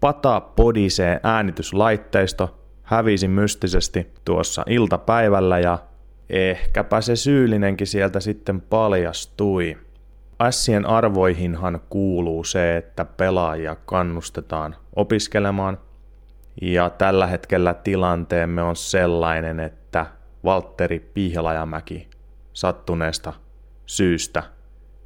Pata 0.00 0.40
Podisee 0.40 1.20
äänityslaitteisto 1.22 2.58
hävisi 2.82 3.28
mystisesti 3.28 4.12
tuossa 4.24 4.62
iltapäivällä 4.66 5.58
ja 5.58 5.78
ehkäpä 6.30 7.00
se 7.00 7.16
syyllinenkin 7.16 7.86
sieltä 7.86 8.20
sitten 8.20 8.60
paljastui. 8.60 9.76
Ässien 10.42 10.86
arvoihinhan 10.86 11.80
kuuluu 11.90 12.44
se, 12.44 12.76
että 12.76 13.04
pelaajia 13.04 13.76
kannustetaan 13.86 14.76
opiskelemaan, 14.96 15.78
ja 16.62 16.90
tällä 16.90 17.26
hetkellä 17.26 17.74
tilanteemme 17.74 18.62
on 18.62 18.76
sellainen, 18.76 19.60
että 19.60 20.06
Valtteri 20.44 21.00
Pihlajamäki 21.14 22.08
sattuneesta 22.56 23.32
syystä 23.86 24.42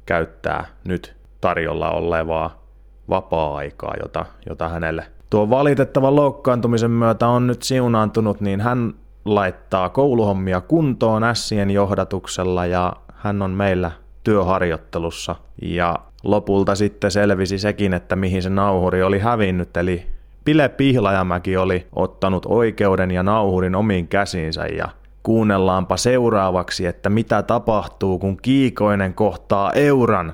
käyttää 0.05 0.65
nyt 0.83 1.15
tarjolla 1.41 1.91
olevaa 1.91 2.61
vapaa-aikaa, 3.09 3.93
jota, 4.01 4.25
jota 4.49 4.69
hänelle 4.69 5.05
tuo 5.29 5.49
valitettavan 5.49 6.15
loukkaantumisen 6.15 6.91
myötä 6.91 7.27
on 7.27 7.47
nyt 7.47 7.63
siunaantunut, 7.63 8.41
niin 8.41 8.61
hän 8.61 8.93
laittaa 9.25 9.89
kouluhommia 9.89 10.61
kuntoon 10.61 11.23
ässien 11.23 11.71
johdatuksella 11.71 12.65
ja 12.65 12.93
hän 13.13 13.41
on 13.41 13.51
meillä 13.51 13.91
työharjoittelussa. 14.23 15.35
Ja 15.61 15.95
lopulta 16.23 16.75
sitten 16.75 17.11
selvisi 17.11 17.59
sekin, 17.59 17.93
että 17.93 18.15
mihin 18.15 18.43
se 18.43 18.49
nauhuri 18.49 19.03
oli 19.03 19.19
hävinnyt, 19.19 19.77
eli 19.77 20.05
Pile 20.45 20.69
Pihlajamäki 20.69 21.57
oli 21.57 21.87
ottanut 21.95 22.45
oikeuden 22.45 23.11
ja 23.11 23.23
nauhurin 23.23 23.75
omiin 23.75 24.07
käsiinsä 24.07 24.65
ja 24.65 24.89
Kuunnellaanpa 25.23 25.97
seuraavaksi, 25.97 26.85
että 26.85 27.09
mitä 27.09 27.43
tapahtuu, 27.43 28.19
kun 28.19 28.37
Kiikoinen 28.37 29.13
kohtaa 29.13 29.71
Euran. 29.71 30.33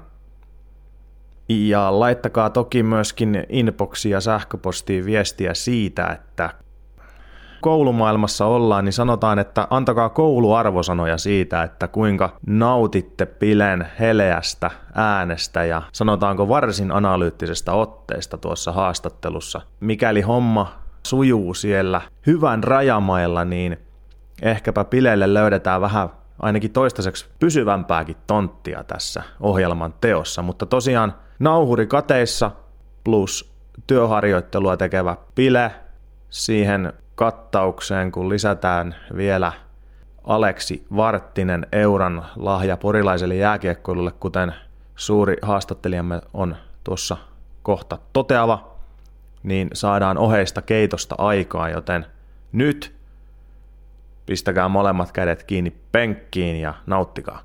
Ja 1.50 2.00
laittakaa 2.00 2.50
toki 2.50 2.84
myöskin 2.84 3.44
inboxia 3.50 4.18
ja 4.18 4.22
sähköpostiin 4.22 5.06
viestiä 5.06 5.54
siitä, 5.54 6.08
että 6.08 6.50
koulumaailmassa 7.62 8.46
ollaan, 8.46 8.86
niin 8.86 8.94
sanotaan, 8.94 9.40
että 9.40 9.68
antakaa 9.70 10.10
kouluarvosanoja 10.10 11.18
siitä, 11.18 11.64
että 11.64 11.88
kuinka 11.88 12.30
nautitte 12.48 13.26
Pilen 13.26 13.88
heleästä 14.00 14.72
äänestä 14.96 15.66
ja 15.66 15.82
sanotaanko 15.92 16.50
varsin 16.50 16.92
analyyttisestä 16.92 17.74
otteesta 17.74 18.38
tuossa 18.38 18.72
haastattelussa. 18.72 19.62
Mikäli 19.80 20.22
homma 20.22 20.72
sujuu 21.08 21.54
siellä 21.54 22.02
hyvän 22.28 22.64
rajamailla, 22.64 23.46
niin 23.46 23.78
ehkäpä 24.42 24.84
Pileille 24.84 25.34
löydetään 25.34 25.82
vähän 25.82 26.10
ainakin 26.40 26.72
toistaiseksi 26.72 27.26
pysyvämpääkin 27.40 28.18
tonttia 28.28 28.84
tässä 28.84 29.24
ohjelman 29.40 29.94
teossa, 30.02 30.42
mutta 30.42 30.66
tosiaan 30.66 31.14
nauhuri 31.40 31.88
kateissa 31.88 32.52
plus 33.04 33.52
työharjoittelua 33.88 34.78
tekevä 34.78 35.18
Pile 35.36 35.72
siihen 36.30 36.94
kattaukseen, 37.16 38.12
kun 38.12 38.30
lisätään 38.30 38.96
vielä 39.16 39.52
Aleksi 40.24 40.86
Varttinen 40.96 41.68
Euran 41.72 42.26
lahja 42.36 42.78
porilaiselle 42.78 43.36
jääkiekkoilulle, 43.36 44.12
kuten 44.12 44.54
suuri 44.96 45.36
haastattelijamme 45.42 46.22
on 46.34 46.56
tuossa 46.84 47.18
kohta 47.64 47.98
toteava, 48.14 48.76
niin 49.44 49.70
saadaan 49.74 50.18
oheista 50.18 50.62
keitosta 50.62 51.16
aikaa, 51.18 51.70
joten 51.70 52.06
nyt 52.52 52.97
Pistäkää 54.28 54.68
molemmat 54.68 55.12
kädet 55.12 55.44
kiinni 55.44 55.74
penkkiin 55.92 56.62
ja 56.62 56.74
nauttikaa. 56.86 57.42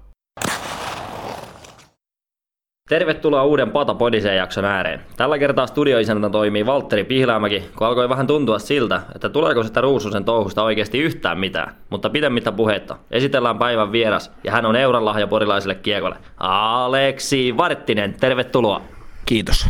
Tervetuloa 2.89 3.45
uuden 3.45 3.71
Pata 3.71 3.95
Podiseen 3.95 4.37
jakson 4.37 4.65
ääreen. 4.65 5.01
Tällä 5.17 5.39
kertaa 5.39 5.67
studioisäntä 5.67 6.31
toimii 6.31 6.67
Valtteri 6.67 7.05
Pihläämäki, 7.05 7.65
kun 7.79 7.87
alkoi 7.87 8.09
vähän 8.09 8.27
tuntua 8.27 8.59
siltä, 8.59 9.03
että 9.15 9.29
tuleeko 9.29 9.63
sitä 9.63 9.81
Ruususen 9.81 10.25
touhusta 10.25 10.63
oikeasti 10.63 10.99
yhtään 10.99 11.39
mitään. 11.39 11.75
Mutta 11.91 12.11
pidemmittä 12.11 12.53
puhetta, 12.53 12.97
esitellään 13.11 13.59
päivän 13.59 13.93
vieras, 13.93 14.33
ja 14.45 14.53
hän 14.53 14.67
on 14.67 14.77
euron 14.77 15.05
lahja 15.05 15.27
porilaiselle 15.27 15.75
kiekolle. 15.75 16.17
Aleksi 16.37 17.57
Varttinen, 17.57 18.15
tervetuloa. 18.21 18.83
Kiitos. 19.27 19.69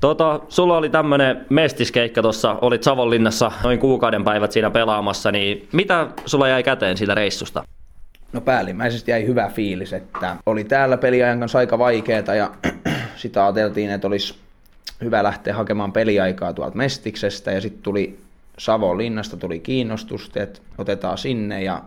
Tota, 0.00 0.40
sulla 0.48 0.76
oli 0.76 0.90
tämmönen 0.90 1.46
mestiskeikka 1.48 2.22
tuossa, 2.22 2.56
olit 2.60 2.82
Savonlinnassa 2.82 3.52
noin 3.64 3.78
kuukauden 3.78 4.24
päivät 4.24 4.52
siinä 4.52 4.70
pelaamassa, 4.70 5.32
niin 5.32 5.68
mitä 5.72 6.06
sulla 6.26 6.48
jäi 6.48 6.62
käteen 6.62 6.96
siitä 6.96 7.14
reissusta? 7.14 7.64
No 8.32 8.40
päällimmäisesti 8.40 9.10
jäi 9.10 9.26
hyvä 9.26 9.50
fiilis, 9.54 9.92
että 9.92 10.36
oli 10.46 10.64
täällä 10.64 10.96
peliajan 10.96 11.40
kanssa 11.40 11.58
aika 11.58 11.78
vaikeeta 11.78 12.34
ja 12.34 12.50
sitä 13.16 13.44
ajateltiin, 13.44 13.90
että 13.90 14.06
olisi 14.06 14.34
hyvä 15.00 15.22
lähteä 15.22 15.54
hakemaan 15.54 15.92
peliaikaa 15.92 16.52
tuolta 16.52 16.76
Mestiksestä 16.76 17.50
ja 17.50 17.60
sitten 17.60 17.82
tuli 17.82 18.18
Savonlinnasta 18.58 19.36
tuli 19.36 19.58
kiinnostusta, 19.58 20.42
että 20.42 20.60
otetaan 20.78 21.18
sinne 21.18 21.62
ja 21.62 21.82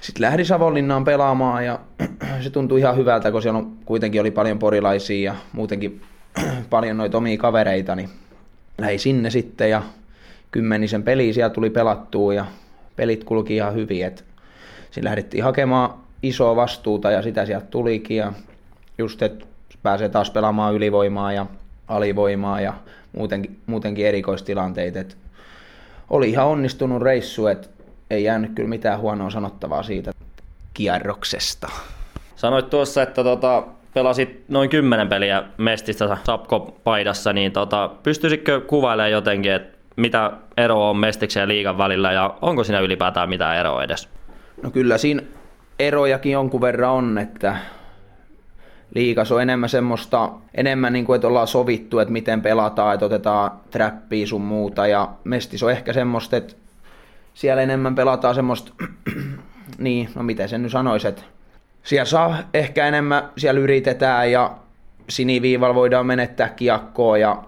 sitten 0.00 0.22
lähdin 0.22 0.46
Savonlinnaan 0.46 1.04
pelaamaan 1.04 1.64
ja 1.64 1.78
se 2.40 2.50
tuntui 2.50 2.80
ihan 2.80 2.96
hyvältä, 2.96 3.32
kun 3.32 3.42
siellä 3.42 3.58
on, 3.58 3.72
kuitenkin 3.84 4.20
oli 4.20 4.30
paljon 4.30 4.58
porilaisia 4.58 5.32
ja 5.32 5.36
muutenkin 5.52 6.02
paljon 6.70 6.96
noita 6.96 7.18
omia 7.18 7.38
kavereita, 7.38 7.94
niin 7.94 8.08
lähdin 8.78 9.00
sinne 9.00 9.30
sitten 9.30 9.70
ja 9.70 9.82
kymmenisen 10.50 11.02
peliä 11.02 11.32
siellä 11.32 11.50
tuli 11.50 11.70
pelattua 11.70 12.34
ja 12.34 12.46
pelit 12.96 13.24
kulki 13.24 13.56
ihan 13.56 13.74
hyvin, 13.74 14.06
että 14.06 14.22
siinä 14.90 15.04
lähdettiin 15.04 15.44
hakemaan 15.44 15.94
isoa 16.22 16.56
vastuuta 16.56 17.10
ja 17.10 17.22
sitä 17.22 17.46
sieltä 17.46 17.66
tulikin 17.66 18.16
ja 18.16 18.32
just, 18.98 19.22
että 19.22 19.46
pääsee 19.82 20.08
taas 20.08 20.30
pelaamaan 20.30 20.74
ylivoimaa 20.74 21.32
ja 21.32 21.46
alivoimaa 21.88 22.60
ja 22.60 22.74
muutenkin, 23.12 23.60
muutenkin 23.66 24.06
erikoistilanteita. 24.06 24.98
Et 24.98 25.16
oli 26.10 26.30
ihan 26.30 26.46
onnistunut 26.46 27.02
reissu, 27.02 27.46
että 27.46 27.68
ei 28.10 28.24
jäänyt 28.24 28.52
kyllä 28.54 28.68
mitään 28.68 29.00
huonoa 29.00 29.30
sanottavaa 29.30 29.82
siitä 29.82 30.12
kierroksesta. 30.74 31.68
Sanoit 32.36 32.70
tuossa, 32.70 33.02
että 33.02 33.24
tota, 33.24 33.62
pelasit 33.96 34.48
noin 34.48 34.70
kymmenen 34.70 35.08
peliä 35.08 35.42
Mestistä 35.58 36.16
Sapko-paidassa, 36.24 37.32
niin 37.32 37.52
tota, 37.52 37.90
pystyisikö 38.02 38.60
kuvailemaan 38.60 39.10
jotenkin, 39.10 39.52
että 39.52 39.78
mitä 39.96 40.32
ero 40.56 40.90
on 40.90 40.96
Mestiksen 40.96 41.40
ja 41.40 41.48
liigan 41.48 41.78
välillä 41.78 42.12
ja 42.12 42.34
onko 42.42 42.64
siinä 42.64 42.80
ylipäätään 42.80 43.28
mitään 43.28 43.56
eroa 43.56 43.84
edes? 43.84 44.08
No 44.62 44.70
kyllä 44.70 44.98
siinä 44.98 45.22
erojakin 45.78 46.32
jonkun 46.32 46.60
verran 46.60 46.90
on, 46.90 47.18
että 47.18 47.56
liikas 48.94 49.32
on 49.32 49.42
enemmän 49.42 49.68
semmoista, 49.68 50.30
enemmän 50.54 50.92
niin 50.92 51.04
kuin, 51.04 51.14
että 51.14 51.28
ollaan 51.28 51.46
sovittu, 51.46 51.98
että 51.98 52.12
miten 52.12 52.42
pelataan, 52.42 52.94
että 52.94 53.06
otetaan 53.06 53.50
trappia 53.70 54.26
sun 54.26 54.42
muuta 54.42 54.86
ja 54.86 55.08
Mestis 55.24 55.62
on 55.62 55.70
ehkä 55.70 55.92
semmoista, 55.92 56.36
että 56.36 56.54
siellä 57.34 57.62
enemmän 57.62 57.94
pelataan 57.94 58.34
semmoista, 58.34 58.72
niin, 59.78 60.08
no 60.14 60.22
miten 60.22 60.48
sen 60.48 60.62
nyt 60.62 60.72
sanoisi, 60.72 61.08
että 61.08 61.22
siellä 61.86 62.04
saa 62.04 62.38
ehkä 62.54 62.86
enemmän, 62.86 63.30
siellä 63.36 63.60
yritetään 63.60 64.32
ja 64.32 64.56
siniviivalla 65.08 65.74
voidaan 65.74 66.06
menettää 66.06 66.48
kiekkoa 66.48 67.18
ja 67.18 67.42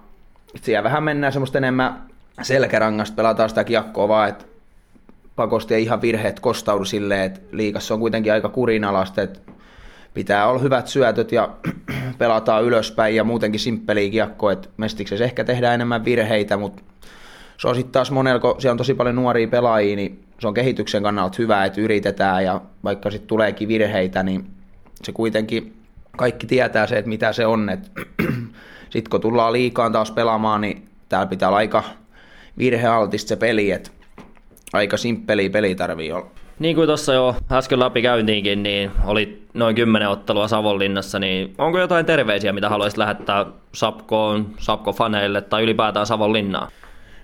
siellä 0.61 0.83
vähän 0.83 1.03
mennään 1.03 1.33
semmoista 1.33 1.57
enemmän 1.57 2.03
selkärangasta, 2.41 3.15
pelataan 3.15 3.49
sitä 3.49 3.63
kiekkoa 3.63 4.07
vaan, 4.07 4.29
että 4.29 4.45
pakosti 5.35 5.73
ei 5.73 5.83
ihan 5.83 6.01
virheet 6.01 6.39
kostaudu 6.39 6.85
silleen, 6.85 7.21
että 7.21 7.39
liikassa 7.51 7.93
on 7.93 7.99
kuitenkin 7.99 8.33
aika 8.33 8.49
kurinalaista, 8.49 9.21
että 9.21 9.39
pitää 10.13 10.47
olla 10.47 10.59
hyvät 10.59 10.87
syötöt 10.87 11.31
ja 11.31 11.49
pelataan 12.17 12.63
ylöspäin 12.63 13.15
ja 13.15 13.23
muutenkin 13.23 13.59
simppeliä 13.59 14.11
kiekko, 14.11 14.51
että 14.51 14.69
mestiksessä 14.77 15.25
ehkä 15.25 15.43
tehdään 15.43 15.73
enemmän 15.73 16.05
virheitä, 16.05 16.57
mutta 16.57 16.81
se 17.59 17.67
on 17.67 17.75
sitten 17.75 17.91
taas 17.91 18.11
monella, 18.11 18.39
kun 18.39 18.55
siellä 18.61 18.73
on 18.73 18.77
tosi 18.77 18.93
paljon 18.93 19.15
nuoria 19.15 19.47
pelaajia, 19.47 19.95
niin 19.95 20.23
se 20.39 20.47
on 20.47 20.53
kehityksen 20.53 21.03
kannalta 21.03 21.35
hyvä, 21.39 21.65
että 21.65 21.81
yritetään 21.81 22.43
ja 22.43 22.61
vaikka 22.83 23.11
sitten 23.11 23.27
tuleekin 23.27 23.67
virheitä, 23.67 24.23
niin 24.23 24.45
se 25.03 25.11
kuitenkin 25.11 25.73
kaikki 26.17 26.47
tietää 26.47 26.87
se, 26.87 26.97
että 26.97 27.09
mitä 27.09 27.33
se 27.33 27.45
on. 27.45 27.69
Sitten 28.89 29.09
kun 29.09 29.21
tullaan 29.21 29.53
liikaan 29.53 29.91
taas 29.91 30.11
pelaamaan, 30.11 30.61
niin 30.61 30.85
täällä 31.09 31.27
pitää 31.27 31.49
olla 31.49 31.57
aika 31.57 31.83
virhealtista 32.57 33.29
se 33.29 33.35
peli, 33.35 33.71
että 33.71 33.91
aika 34.73 34.97
simppeli 34.97 35.49
peli 35.49 35.75
tarvii 35.75 36.11
olla. 36.11 36.27
Niin 36.59 36.75
kuin 36.75 36.87
tuossa 36.87 37.13
jo 37.13 37.35
äsken 37.51 37.79
läpi 37.79 38.01
käyntiinkin, 38.01 38.63
niin 38.63 38.91
oli 39.05 39.43
noin 39.53 39.75
kymmenen 39.75 40.09
ottelua 40.09 40.47
Savonlinnassa, 40.47 41.19
niin 41.19 41.53
onko 41.57 41.79
jotain 41.79 42.05
terveisiä, 42.05 42.53
mitä 42.53 42.69
haluaisit 42.69 42.97
lähettää 42.97 43.45
Sapkoon, 43.73 44.47
Sapko-faneille 44.57 45.41
tai 45.41 45.63
ylipäätään 45.63 46.05
Savonlinnaan? 46.05 46.71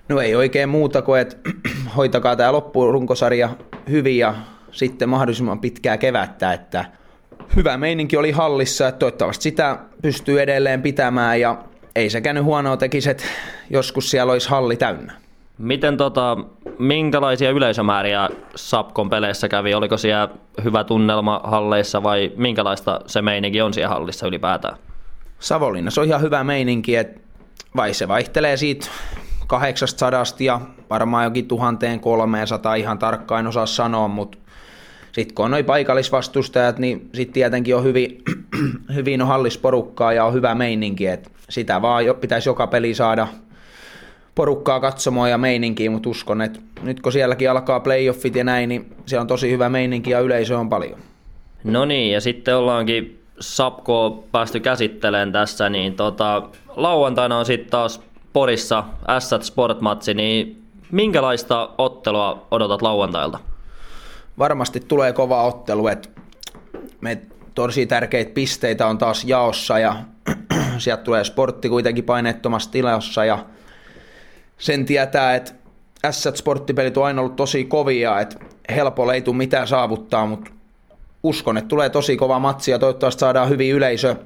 No 0.08 0.20
ei 0.20 0.34
oikein 0.34 0.68
muuta 0.68 1.02
kuin, 1.02 1.20
että 1.20 1.36
hoitakaa 1.96 2.36
tämä 2.36 2.52
loppurunkosarja 2.52 3.48
hyvin 3.90 4.18
ja 4.18 4.34
sitten 4.72 5.08
mahdollisimman 5.08 5.60
pitkää 5.60 5.98
kevättä, 5.98 6.52
että 6.52 6.84
hyvä 7.56 7.76
meininki 7.76 8.16
oli 8.16 8.30
hallissa, 8.30 8.88
että 8.88 8.98
toivottavasti 8.98 9.42
sitä 9.42 9.78
pystyy 10.02 10.40
edelleen 10.40 10.82
pitämään 10.82 11.40
ja 11.40 11.58
ei 11.96 12.10
se 12.10 12.20
käynyt 12.20 12.44
huonoa 12.44 12.76
tekisi, 12.76 13.10
että 13.10 13.24
joskus 13.70 14.10
siellä 14.10 14.32
olisi 14.32 14.48
halli 14.48 14.76
täynnä. 14.76 15.12
Miten 15.58 15.96
tota, 15.96 16.36
minkälaisia 16.78 17.50
yleisömääriä 17.50 18.28
Sapkon 18.54 19.10
peleissä 19.10 19.48
kävi? 19.48 19.74
Oliko 19.74 19.96
siellä 19.96 20.28
hyvä 20.64 20.84
tunnelma 20.84 21.40
halleissa 21.44 22.02
vai 22.02 22.32
minkälaista 22.36 23.00
se 23.06 23.22
meininki 23.22 23.62
on 23.62 23.74
siellä 23.74 23.94
hallissa 23.94 24.26
ylipäätään? 24.26 24.76
Savonlinnassa 25.38 26.00
on 26.00 26.06
ihan 26.06 26.20
hyvä 26.20 26.44
meininki, 26.44 26.96
että 26.96 27.20
vai 27.76 27.94
se 27.94 28.08
vaihtelee 28.08 28.56
siitä 28.56 28.86
800 29.46 30.24
ja 30.40 30.60
varmaan 30.90 31.24
jokin 31.24 31.48
1300 31.48 32.74
ihan 32.74 32.98
tarkkaan 32.98 33.40
en 33.40 33.46
osaa 33.46 33.66
sanoa, 33.66 34.08
mutta 34.08 34.38
sitten 35.12 35.34
kun 35.34 35.44
on 35.44 35.50
noin 35.50 35.64
paikallisvastustajat, 35.64 36.78
niin 36.78 37.10
sitten 37.14 37.32
tietenkin 37.32 37.76
on 37.76 37.84
hyvin, 37.84 38.22
hyvin 38.94 39.22
on 39.22 39.28
hallisporukkaa 39.28 40.12
ja 40.12 40.24
on 40.24 40.32
hyvä 40.32 40.54
meininki, 40.54 41.06
että 41.06 41.30
sitä 41.48 41.82
vaan 41.82 42.06
jo, 42.06 42.14
pitäisi 42.14 42.48
joka 42.48 42.66
peli 42.66 42.94
saada 42.94 43.28
porukkaa 44.34 44.80
katsomaan 44.80 45.30
ja 45.30 45.38
meininkiä, 45.38 45.90
mutta 45.90 46.08
uskon, 46.08 46.42
että 46.42 46.60
nyt 46.82 47.00
kun 47.00 47.12
sielläkin 47.12 47.50
alkaa 47.50 47.80
playoffit 47.80 48.36
ja 48.36 48.44
näin, 48.44 48.68
niin 48.68 48.94
siellä 49.06 49.20
on 49.20 49.26
tosi 49.26 49.50
hyvä 49.50 49.68
meininki 49.68 50.10
ja 50.10 50.20
yleisö 50.20 50.58
on 50.58 50.68
paljon. 50.68 50.98
No 51.64 51.84
niin, 51.84 52.12
ja 52.12 52.20
sitten 52.20 52.56
ollaankin 52.56 53.22
Sapko 53.40 54.24
päästy 54.32 54.60
käsittelemään 54.60 55.32
tässä, 55.32 55.68
niin 55.68 55.94
tota, 55.94 56.42
lauantaina 56.76 57.38
on 57.38 57.46
sitten 57.46 57.70
taas 57.70 58.05
Porissa 58.36 58.84
Assat 59.06 59.42
Sport-matsi, 59.42 60.14
niin 60.14 60.62
minkälaista 60.92 61.70
ottelua 61.78 62.46
odotat 62.50 62.82
lauantailta? 62.82 63.38
Varmasti 64.38 64.80
tulee 64.80 65.12
kova 65.12 65.42
ottelu, 65.42 65.86
että 65.86 66.08
me 67.00 67.22
tosi 67.54 67.86
tärkeitä 67.86 68.30
pisteitä 68.34 68.86
on 68.86 68.98
taas 68.98 69.24
jaossa 69.24 69.78
ja 69.78 69.96
sieltä 70.78 71.02
tulee 71.02 71.24
sportti 71.24 71.68
kuitenkin 71.68 72.04
paineettomassa 72.04 72.70
tilassa 72.70 73.24
ja 73.24 73.46
sen 74.58 74.84
tietää, 74.84 75.34
että 75.34 75.52
Assat 76.02 76.36
sporttipelit 76.36 76.96
on 76.96 77.04
aina 77.04 77.20
ollut 77.20 77.36
tosi 77.36 77.64
kovia, 77.64 78.20
että 78.20 78.36
helpolla 78.68 79.14
ei 79.14 79.22
tule 79.22 79.36
mitään 79.36 79.68
saavuttaa, 79.68 80.26
mutta 80.26 80.50
uskon, 81.22 81.56
että 81.56 81.68
tulee 81.68 81.90
tosi 81.90 82.16
kova 82.16 82.38
matsi 82.38 82.70
ja 82.70 82.78
toivottavasti 82.78 83.20
saadaan 83.20 83.48
hyvin 83.48 83.72
yleisö, 83.72 84.16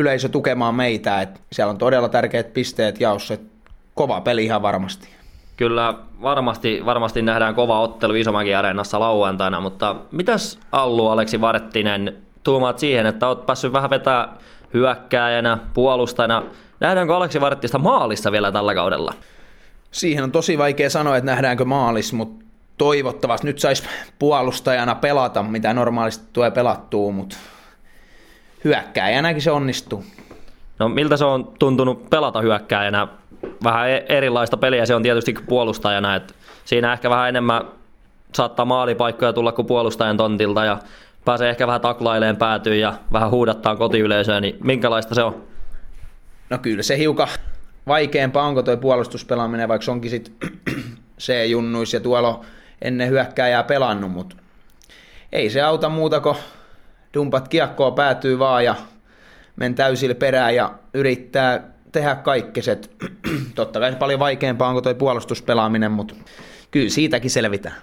yleisö 0.00 0.28
tukemaan 0.28 0.74
meitä. 0.74 1.20
että 1.20 1.40
siellä 1.52 1.70
on 1.70 1.78
todella 1.78 2.08
tärkeät 2.08 2.54
pisteet 2.54 3.00
jaossa, 3.00 3.34
että 3.34 3.58
kova 3.94 4.20
peli 4.20 4.44
ihan 4.44 4.62
varmasti. 4.62 5.08
Kyllä 5.56 5.94
varmasti, 6.22 6.82
varmasti 6.84 7.22
nähdään 7.22 7.54
kova 7.54 7.80
ottelu 7.80 8.14
Isomäki 8.14 8.54
Areenassa 8.54 9.00
lauantaina, 9.00 9.60
mutta 9.60 9.96
mitäs 10.10 10.58
Allu 10.72 11.08
Aleksi 11.08 11.40
Varttinen 11.40 12.16
tuumaat 12.42 12.78
siihen, 12.78 13.06
että 13.06 13.28
olet 13.28 13.46
päässyt 13.46 13.72
vähän 13.72 13.90
vetää 13.90 14.28
hyökkääjänä, 14.74 15.58
puolustajana. 15.74 16.42
Nähdäänkö 16.80 17.16
Aleksi 17.16 17.40
Varttista 17.40 17.78
maalissa 17.78 18.32
vielä 18.32 18.52
tällä 18.52 18.74
kaudella? 18.74 19.14
Siihen 19.90 20.24
on 20.24 20.32
tosi 20.32 20.58
vaikea 20.58 20.90
sanoa, 20.90 21.16
että 21.16 21.30
nähdäänkö 21.30 21.64
maalis, 21.64 22.12
mutta 22.12 22.44
toivottavasti 22.78 23.46
nyt 23.46 23.58
saisi 23.58 23.82
puolustajana 24.18 24.94
pelata, 24.94 25.42
mitä 25.42 25.74
normaalisti 25.74 26.24
tulee 26.32 26.50
pelattua, 26.50 27.12
mutta 27.12 27.36
hyökkääjänäkin 28.64 29.42
se 29.42 29.50
onnistuu. 29.50 30.04
No 30.78 30.88
miltä 30.88 31.16
se 31.16 31.24
on 31.24 31.52
tuntunut 31.58 32.10
pelata 32.10 32.40
hyökkääjänä? 32.40 33.08
Vähän 33.64 33.90
e- 33.90 34.04
erilaista 34.08 34.56
peliä 34.56 34.86
se 34.86 34.94
on 34.94 35.02
tietysti 35.02 35.34
puolustajana, 35.48 36.14
että 36.14 36.34
siinä 36.64 36.92
ehkä 36.92 37.10
vähän 37.10 37.28
enemmän 37.28 37.62
saattaa 38.34 38.64
maalipaikkoja 38.64 39.32
tulla 39.32 39.52
kuin 39.52 39.66
puolustajan 39.66 40.16
tontilta 40.16 40.64
ja 40.64 40.78
pääsee 41.24 41.50
ehkä 41.50 41.66
vähän 41.66 41.80
taklaileen 41.80 42.36
päätyyn 42.36 42.80
ja 42.80 42.94
vähän 43.12 43.30
huudattaa 43.30 43.76
kotiyleisöä, 43.76 44.40
niin 44.40 44.56
minkälaista 44.64 45.14
se 45.14 45.22
on? 45.22 45.44
No 46.50 46.58
kyllä 46.58 46.82
se 46.82 46.98
hiukan 46.98 47.28
vaikeampaa 47.86 48.46
onko 48.46 48.62
tuo 48.62 48.76
puolustuspelaaminen, 48.76 49.68
vaikka 49.68 49.84
se 49.84 49.90
onkin 49.90 50.10
sitten 50.10 50.34
C-junnuissa 51.20 51.96
ja 51.96 52.00
tuolla 52.00 52.44
ennen 52.82 53.08
hyökkääjää 53.08 53.62
pelannut, 53.62 54.12
mutta 54.12 54.36
ei 55.32 55.50
se 55.50 55.62
auta 55.62 55.88
muuta 55.88 56.20
kuin 56.20 56.36
dumpat 57.14 57.48
kiekkoa 57.48 57.90
päätyy 57.90 58.38
vaan 58.38 58.64
ja 58.64 58.74
men 59.56 59.74
täysillä 59.74 60.14
perään 60.14 60.54
ja 60.54 60.74
yrittää 60.94 61.60
tehdä 61.92 62.14
kaikkeset. 62.14 62.90
Totta 63.54 63.80
kai 63.80 63.92
se 63.92 63.98
paljon 63.98 64.20
vaikeampaa 64.20 64.68
onko 64.68 64.80
toi 64.80 64.94
puolustuspelaaminen, 64.94 65.92
mutta 65.92 66.14
kyllä 66.70 66.90
siitäkin 66.90 67.30
selvitään. 67.30 67.76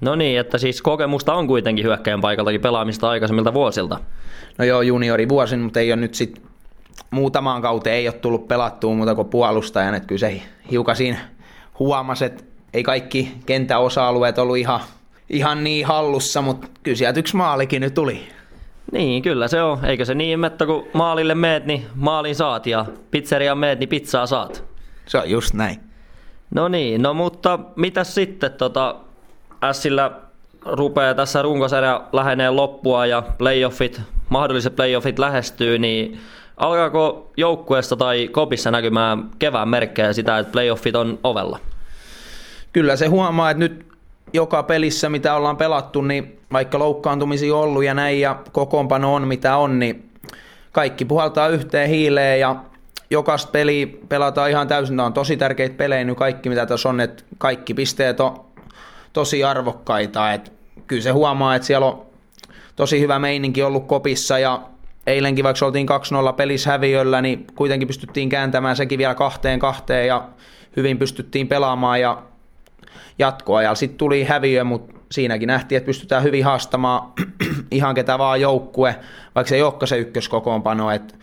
No 0.00 0.14
niin, 0.14 0.40
että 0.40 0.58
siis 0.58 0.82
kokemusta 0.82 1.34
on 1.34 1.46
kuitenkin 1.46 1.84
hyökkäjän 1.84 2.20
paikaltakin 2.20 2.60
pelaamista 2.60 3.08
aikaisemmilta 3.08 3.54
vuosilta. 3.54 4.00
No 4.58 4.64
joo, 4.64 4.82
juniori 4.82 5.28
vuosin, 5.28 5.60
mutta 5.60 5.80
ei 5.80 5.92
ole 5.92 6.00
nyt 6.00 6.14
sit 6.14 6.42
muutamaan 7.10 7.62
kauteen 7.62 7.96
ei 7.96 8.08
ole 8.08 8.14
tullut 8.14 8.48
pelattua 8.48 8.94
muuta 8.94 9.14
kuin 9.14 9.28
puolustajan, 9.28 9.94
että 9.94 10.06
kyllä 10.06 10.18
se 10.18 10.42
hiukan 10.70 10.96
siinä 10.96 11.18
huomasi, 11.78 12.24
että 12.24 12.44
ei 12.74 12.82
kaikki 12.82 13.34
kenttäosa-alueet 13.46 14.38
ollut 14.38 14.56
ihan, 14.56 14.80
ihan 15.30 15.64
niin 15.64 15.86
hallussa, 15.86 16.42
mutta 16.42 16.68
kyllä 16.82 16.96
sieltä 16.96 17.20
yksi 17.20 17.36
maalikin 17.36 17.80
nyt 17.80 17.94
tuli. 17.94 18.28
Niin, 18.92 19.22
kyllä 19.22 19.48
se 19.48 19.62
on. 19.62 19.84
Eikö 19.84 20.04
se 20.04 20.14
niin, 20.14 20.44
että 20.44 20.66
kun 20.66 20.86
maalille 20.92 21.34
meet, 21.34 21.66
niin 21.66 21.86
maalin 21.94 22.34
saat 22.34 22.66
ja 22.66 22.86
pizzeriaan 23.10 23.58
meet, 23.58 23.78
niin 23.78 23.88
pizzaa 23.88 24.26
saat. 24.26 24.64
Se 25.06 25.18
on 25.18 25.30
just 25.30 25.54
näin. 25.54 25.80
No 26.54 26.68
niin, 26.68 27.02
no 27.02 27.14
mutta 27.14 27.58
mitä 27.76 28.04
sitten 28.04 28.52
tota, 28.52 28.96
Sillä 29.72 30.10
rupeaa 30.66 31.14
tässä 31.14 31.42
runkosarja 31.42 32.04
lähenee 32.12 32.50
loppua 32.50 33.06
ja 33.06 33.22
playoffit, 33.38 34.00
mahdolliset 34.28 34.76
playoffit 34.76 35.18
lähestyy, 35.18 35.78
niin 35.78 36.20
alkaako 36.56 37.32
joukkueessa 37.36 37.96
tai 37.96 38.28
kopissa 38.28 38.70
näkymään 38.70 39.30
kevään 39.38 39.68
merkkejä 39.68 40.12
sitä, 40.12 40.38
että 40.38 40.52
playoffit 40.52 40.96
on 40.96 41.18
ovella? 41.24 41.58
Kyllä 42.72 42.96
se 42.96 43.06
huomaa, 43.06 43.50
että 43.50 43.58
nyt 43.58 43.91
joka 44.32 44.62
pelissä, 44.62 45.08
mitä 45.08 45.34
ollaan 45.34 45.56
pelattu, 45.56 46.02
niin 46.02 46.40
vaikka 46.52 46.78
loukkaantumisia 46.78 47.56
on 47.56 47.62
ollut 47.62 47.84
ja 47.84 47.94
näin 47.94 48.20
ja 48.20 48.42
kokoonpano 48.52 49.14
on 49.14 49.28
mitä 49.28 49.56
on, 49.56 49.78
niin 49.78 50.10
kaikki 50.72 51.04
puhaltaa 51.04 51.48
yhteen 51.48 51.88
hiileen 51.88 52.40
ja 52.40 52.56
jokaista 53.10 53.50
peli 53.50 54.00
pelataan 54.08 54.50
ihan 54.50 54.68
täysin. 54.68 54.96
Nämä 54.96 55.06
on 55.06 55.12
tosi 55.12 55.36
tärkeitä 55.36 55.76
pelejä 55.76 56.04
nyt 56.04 56.18
kaikki, 56.18 56.48
mitä 56.48 56.66
tässä 56.66 56.88
on, 56.88 57.00
että 57.00 57.24
kaikki 57.38 57.74
pisteet 57.74 58.20
on 58.20 58.40
tosi 59.12 59.44
arvokkaita. 59.44 60.32
Että 60.32 60.50
kyllä 60.86 61.02
se 61.02 61.10
huomaa, 61.10 61.54
että 61.54 61.66
siellä 61.66 61.86
on 61.86 62.06
tosi 62.76 63.00
hyvä 63.00 63.18
meininki 63.18 63.62
ollut 63.62 63.86
kopissa 63.86 64.38
ja 64.38 64.62
eilenkin 65.06 65.44
vaikka 65.44 65.66
oltiin 65.66 65.88
2-0 66.30 66.32
pelissä 66.32 66.70
häviöllä, 66.70 67.22
niin 67.22 67.46
kuitenkin 67.54 67.88
pystyttiin 67.88 68.28
kääntämään 68.28 68.76
sekin 68.76 68.98
vielä 68.98 69.14
kahteen 69.14 69.58
kahteen 69.58 70.06
ja 70.06 70.28
hyvin 70.76 70.98
pystyttiin 70.98 71.48
pelaamaan 71.48 72.00
ja 72.00 72.22
jatkoajalla 73.18 73.74
sitten 73.74 73.98
tuli 73.98 74.24
häviö, 74.24 74.64
mutta 74.64 74.94
siinäkin 75.12 75.46
nähtiin, 75.46 75.76
että 75.76 75.86
pystytään 75.86 76.22
hyvin 76.22 76.44
haastamaan 76.44 77.12
ihan 77.70 77.94
ketä 77.94 78.18
vaan 78.18 78.40
joukkue, 78.40 78.96
vaikka 79.34 79.48
se 79.48 79.54
ei 79.54 79.62
olekaan 79.62 79.88
se 79.88 79.98
ykköskokoonpano, 79.98 80.90
että 80.90 81.14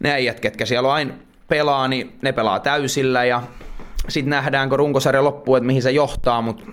ne 0.00 0.12
äijät, 0.12 0.40
ketkä 0.40 0.66
siellä 0.66 0.88
on 0.88 0.94
aina 0.94 1.14
pelaa, 1.48 1.88
niin 1.88 2.12
ne 2.22 2.32
pelaa 2.32 2.60
täysillä 2.60 3.24
ja 3.24 3.42
sitten 4.08 4.30
nähdään, 4.30 4.68
kun 4.68 4.78
runkosarja 4.78 5.24
loppuu, 5.24 5.56
että 5.56 5.66
mihin 5.66 5.82
se 5.82 5.90
johtaa, 5.90 6.42
mutta 6.42 6.64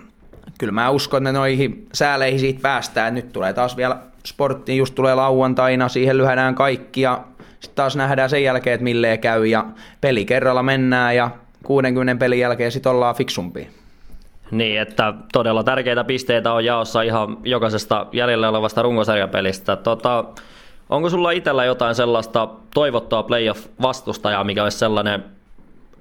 kyllä 0.59 0.73
mä 0.73 0.89
uskon, 0.89 1.27
että 1.27 1.39
noihin 1.39 1.87
sääleihin 1.93 2.39
siitä 2.39 2.61
päästään. 2.61 3.15
Nyt 3.15 3.31
tulee 3.31 3.53
taas 3.53 3.77
vielä 3.77 3.97
sporttiin, 4.25 4.77
just 4.77 4.95
tulee 4.95 5.15
lauantaina, 5.15 5.89
siihen 5.89 6.17
lyhädään 6.17 6.55
kaikki 6.55 7.01
ja 7.01 7.23
sitten 7.59 7.75
taas 7.75 7.95
nähdään 7.95 8.29
sen 8.29 8.43
jälkeen, 8.43 8.73
että 8.73 8.83
milleen 8.83 9.19
käy 9.19 9.45
ja 9.45 9.65
peli 10.01 10.25
kerralla 10.25 10.63
mennään 10.63 11.15
ja 11.15 11.31
60 11.63 12.19
pelin 12.19 12.39
jälkeen 12.39 12.71
sitten 12.71 12.91
ollaan 12.91 13.15
fiksumpia. 13.15 13.65
Niin, 14.51 14.81
että 14.81 15.13
todella 15.33 15.63
tärkeitä 15.63 16.03
pisteitä 16.03 16.53
on 16.53 16.65
jaossa 16.65 17.01
ihan 17.01 17.37
jokaisesta 17.43 18.05
jäljellä 18.11 18.49
olevasta 18.49 18.81
runkosarjapelistä. 18.81 19.75
Tota, 19.75 20.25
onko 20.89 21.09
sulla 21.09 21.31
itsellä 21.31 21.65
jotain 21.65 21.95
sellaista 21.95 22.49
toivottua 22.73 23.23
playoff-vastustajaa, 23.23 24.43
mikä 24.43 24.63
olisi 24.63 24.77
sellainen 24.77 25.23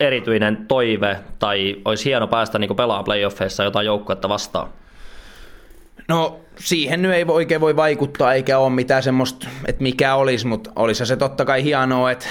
erityinen 0.00 0.64
toive 0.68 1.16
tai 1.38 1.76
olisi 1.84 2.04
hieno 2.04 2.26
päästä 2.26 2.58
niin 2.58 2.76
pelaamaan 2.76 3.04
playoffeissa 3.04 3.64
jotain 3.64 3.86
joukkuetta 3.86 4.28
vastaan? 4.28 4.68
No 6.08 6.40
siihen 6.58 7.02
nyt 7.02 7.12
ei 7.12 7.24
oikein 7.28 7.60
voi 7.60 7.76
vaikuttaa 7.76 8.34
eikä 8.34 8.58
ole 8.58 8.70
mitään 8.70 9.02
semmoista, 9.02 9.48
että 9.66 9.82
mikä 9.82 10.14
olisi, 10.14 10.46
mutta 10.46 10.70
olisi 10.76 11.06
se 11.06 11.16
totta 11.16 11.44
kai 11.44 11.64
hienoa, 11.64 12.10
että 12.10 12.26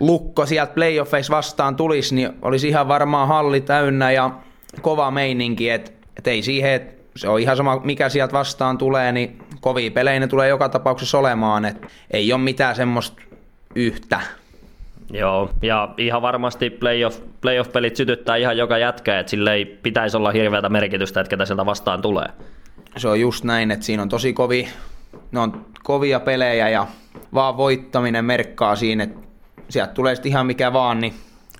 lukko 0.00 0.46
sieltä 0.46 0.74
playoffeissa 0.74 1.36
vastaan 1.36 1.76
tulisi, 1.76 2.14
niin 2.14 2.30
olisi 2.42 2.68
ihan 2.68 2.88
varmaan 2.88 3.28
halli 3.28 3.60
täynnä 3.60 4.10
ja 4.12 4.30
kova 4.80 5.10
meininki, 5.10 5.70
että 5.70 5.90
et 6.16 6.26
ei 6.26 6.42
siihen, 6.42 6.72
että 6.72 6.98
se 7.16 7.28
on 7.28 7.40
ihan 7.40 7.56
sama 7.56 7.80
mikä 7.84 8.08
sieltä 8.08 8.32
vastaan 8.32 8.78
tulee, 8.78 9.12
niin 9.12 9.38
kovia 9.60 9.90
pelejä 9.90 10.20
ne 10.20 10.26
tulee 10.26 10.48
joka 10.48 10.68
tapauksessa 10.68 11.18
olemaan, 11.18 11.64
että 11.64 11.88
ei 12.10 12.32
ole 12.32 12.40
mitään 12.40 12.76
semmoista 12.76 13.22
yhtä. 13.74 14.20
Joo, 15.10 15.50
ja 15.62 15.94
ihan 15.96 16.22
varmasti 16.22 16.70
playoff, 16.70 17.20
playoff-pelit 17.40 17.96
sytyttää 17.96 18.36
ihan 18.36 18.56
joka 18.56 18.78
jätkä, 18.78 19.18
että 19.18 19.30
sille 19.30 19.54
ei 19.54 19.64
pitäisi 19.64 20.16
olla 20.16 20.30
hirveätä 20.30 20.68
merkitystä, 20.68 21.20
että 21.20 21.30
ketä 21.30 21.44
sieltä 21.44 21.66
vastaan 21.66 22.02
tulee. 22.02 22.26
Se 22.96 23.08
on 23.08 23.20
just 23.20 23.44
näin, 23.44 23.70
että 23.70 23.86
siinä 23.86 24.02
on 24.02 24.08
tosi 24.08 24.32
kovi, 24.32 24.68
ne 25.32 25.40
on 25.40 25.66
kovia 25.82 26.20
pelejä 26.20 26.68
ja 26.68 26.86
vaan 27.34 27.56
voittaminen 27.56 28.24
merkkaa 28.24 28.76
siinä, 28.76 29.04
että 29.04 29.18
sieltä 29.68 29.92
tulee 29.92 30.14
sitten 30.14 30.30
ihan 30.30 30.46
mikä 30.46 30.72
vaan, 30.72 31.00
niin 31.00 31.14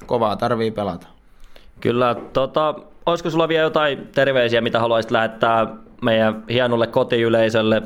kovaa 0.07 0.37
tarvii 0.37 0.71
pelata. 0.71 1.07
Kyllä, 1.81 2.17
tota, 2.33 2.75
olisiko 3.11 3.31
sulla 3.31 3.49
vielä 3.49 3.63
jotain 3.63 4.09
terveisiä, 4.15 4.61
mitä 4.61 4.81
haluaisit 4.81 5.11
lähettää 5.11 5.67
meidän 6.03 6.45
hienolle 6.51 6.87
kotiyleisölle, 6.87 7.83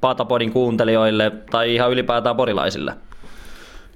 Patapodin 0.00 0.52
kuuntelijoille 0.52 1.32
tai 1.50 1.74
ihan 1.74 1.90
ylipäätään 1.90 2.36
porilaisille? 2.36 2.94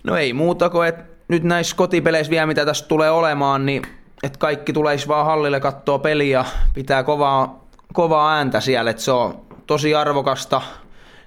No 0.05 0.16
ei 0.16 0.33
muuta 0.33 0.70
kuin, 0.70 0.88
että 0.88 1.05
nyt 1.29 1.42
näissä 1.42 1.77
kotipeleissä 1.77 2.31
vielä 2.31 2.46
mitä 2.46 2.66
tässä 2.66 2.88
tulee 2.88 3.11
olemaan, 3.11 3.66
niin 3.66 3.83
että 4.22 4.38
kaikki 4.38 4.72
tuleisi 4.72 5.09
vaan 5.09 5.27
hallille 5.27 5.61
katsoa 5.61 5.98
peliä, 5.98 6.44
pitää 6.74 7.03
kovaa, 7.03 7.64
kovaa 7.92 8.37
ääntä 8.37 8.61
siellä, 8.61 8.90
että 8.90 9.03
se 9.03 9.12
on 9.12 9.40
tosi 9.66 9.94
arvokasta 9.94 10.62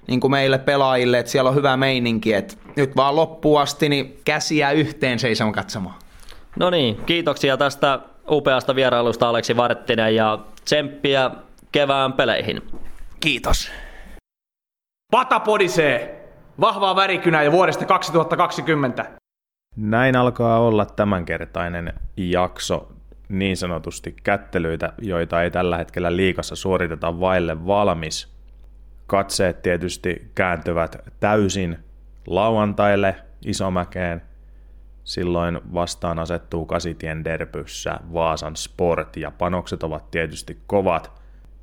niin 0.08 0.20
kuin 0.20 0.30
meille 0.30 0.58
pelaajille, 0.58 1.18
että 1.18 1.32
siellä 1.32 1.50
on 1.50 1.56
hyvä 1.56 1.76
meininki, 1.76 2.32
että 2.34 2.54
nyt 2.76 2.96
vaan 2.96 3.16
loppuun 3.16 3.60
asti 3.60 3.88
niin 3.88 4.20
käsiä 4.24 4.70
yhteen 4.70 5.18
seisomaan 5.18 5.54
katsomaan. 5.54 5.94
No 6.58 6.70
niin, 6.70 6.96
kiitoksia 6.96 7.56
tästä 7.56 7.98
upeasta 8.30 8.74
vierailusta 8.74 9.28
Aleksi 9.28 9.56
Varttinen 9.56 10.14
ja 10.14 10.38
tsemppiä 10.64 11.30
kevään 11.72 12.12
peleihin. 12.12 12.62
Kiitos. 13.20 13.72
Pata 15.10 15.40
podisee! 15.40 16.18
Vahvaa 16.60 16.96
värikynää 16.96 17.42
jo 17.42 17.52
vuodesta 17.52 17.84
2020. 17.84 19.10
Näin 19.76 20.16
alkaa 20.16 20.60
olla 20.60 20.86
tämänkertainen 20.86 21.92
jakso 22.16 22.92
niin 23.28 23.56
sanotusti 23.56 24.16
kättelyitä, 24.22 24.92
joita 24.98 25.42
ei 25.42 25.50
tällä 25.50 25.76
hetkellä 25.76 26.16
liikassa 26.16 26.56
suoriteta 26.56 27.20
vaille 27.20 27.66
valmis. 27.66 28.32
Katseet 29.06 29.62
tietysti 29.62 30.30
kääntyvät 30.34 30.96
täysin 31.20 31.78
lauantaille 32.26 33.16
Isomäkeen. 33.46 34.22
Silloin 35.04 35.60
vastaan 35.74 36.18
asettuu 36.18 36.66
Kasitien 36.66 37.24
derbyssä 37.24 38.00
Vaasan 38.12 38.56
Sport 38.56 39.16
ja 39.16 39.30
panokset 39.30 39.82
ovat 39.82 40.10
tietysti 40.10 40.58
kovat– 40.66 41.12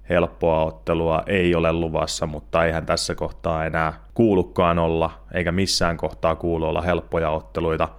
helppoa 0.10 0.64
ottelua 0.64 1.24
ei 1.26 1.56
ole 1.56 1.74
luvassa, 1.74 2.28
mutta 2.28 2.66
eihän 2.66 2.86
tässä 2.86 3.16
kohtaa 3.16 3.66
enää 3.66 3.94
kuulukaan 4.14 4.80
olla, 4.80 5.12
eikä 5.34 5.52
missään 5.52 5.98
kohtaa 5.98 6.36
kuulu 6.36 6.66
olla 6.66 6.82
helppoja 6.82 7.30
otteluita. 7.30 7.90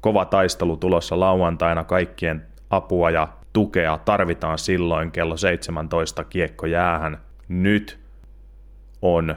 Kova 0.00 0.24
taistelu 0.24 0.76
tulossa 0.76 1.20
lauantaina, 1.20 1.84
kaikkien 1.84 2.46
apua 2.70 3.10
ja 3.10 3.28
tukea 3.52 3.98
tarvitaan 3.98 4.58
silloin 4.58 5.10
kello 5.10 5.36
17 5.36 6.24
kiekko 6.24 6.66
jäähän. 6.66 7.18
Nyt 7.48 8.00
on 9.02 9.36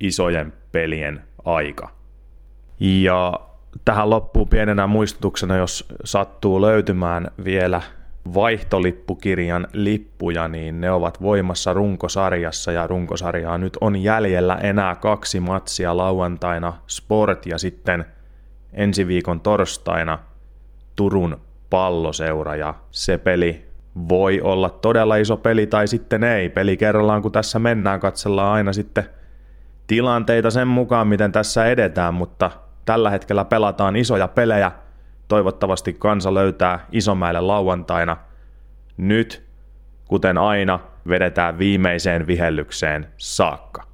isojen 0.00 0.52
pelien 0.72 1.22
aika. 1.44 1.88
Ja 2.80 3.40
tähän 3.84 4.10
loppuu 4.10 4.46
pienenä 4.46 4.86
muistutuksena, 4.86 5.56
jos 5.56 5.88
sattuu 6.04 6.60
löytymään 6.60 7.26
vielä 7.44 7.82
vaihtolippukirjan 8.34 9.66
lippuja, 9.72 10.48
niin 10.48 10.80
ne 10.80 10.90
ovat 10.90 11.22
voimassa 11.22 11.72
runkosarjassa 11.72 12.72
ja 12.72 12.86
runkosarjaa 12.86 13.58
nyt 13.58 13.78
on 13.80 13.96
jäljellä 13.96 14.54
enää 14.54 14.94
kaksi 14.94 15.40
matsia 15.40 15.96
lauantaina 15.96 16.72
Sport 16.86 17.46
ja 17.46 17.58
sitten 17.58 18.04
ensi 18.72 19.06
viikon 19.06 19.40
torstaina 19.40 20.18
Turun 20.96 21.40
palloseura 21.70 22.56
ja 22.56 22.74
se 22.90 23.18
peli 23.18 23.64
voi 24.08 24.40
olla 24.40 24.70
todella 24.70 25.16
iso 25.16 25.36
peli 25.36 25.66
tai 25.66 25.88
sitten 25.88 26.24
ei. 26.24 26.48
Peli 26.48 26.76
kerrallaan 26.76 27.22
kun 27.22 27.32
tässä 27.32 27.58
mennään, 27.58 28.00
katsellaan 28.00 28.52
aina 28.52 28.72
sitten 28.72 29.04
tilanteita 29.86 30.50
sen 30.50 30.68
mukaan, 30.68 31.08
miten 31.08 31.32
tässä 31.32 31.66
edetään, 31.66 32.14
mutta 32.14 32.50
tällä 32.84 33.10
hetkellä 33.10 33.44
pelataan 33.44 33.96
isoja 33.96 34.28
pelejä– 34.28 34.72
Toivottavasti 35.28 35.92
kansa 35.92 36.34
löytää 36.34 36.86
Isomäelle 36.92 37.40
lauantaina. 37.40 38.16
Nyt, 38.96 39.44
kuten 40.08 40.38
aina, 40.38 40.80
vedetään 41.08 41.58
viimeiseen 41.58 42.26
vihellykseen 42.26 43.06
saakka. 43.16 43.93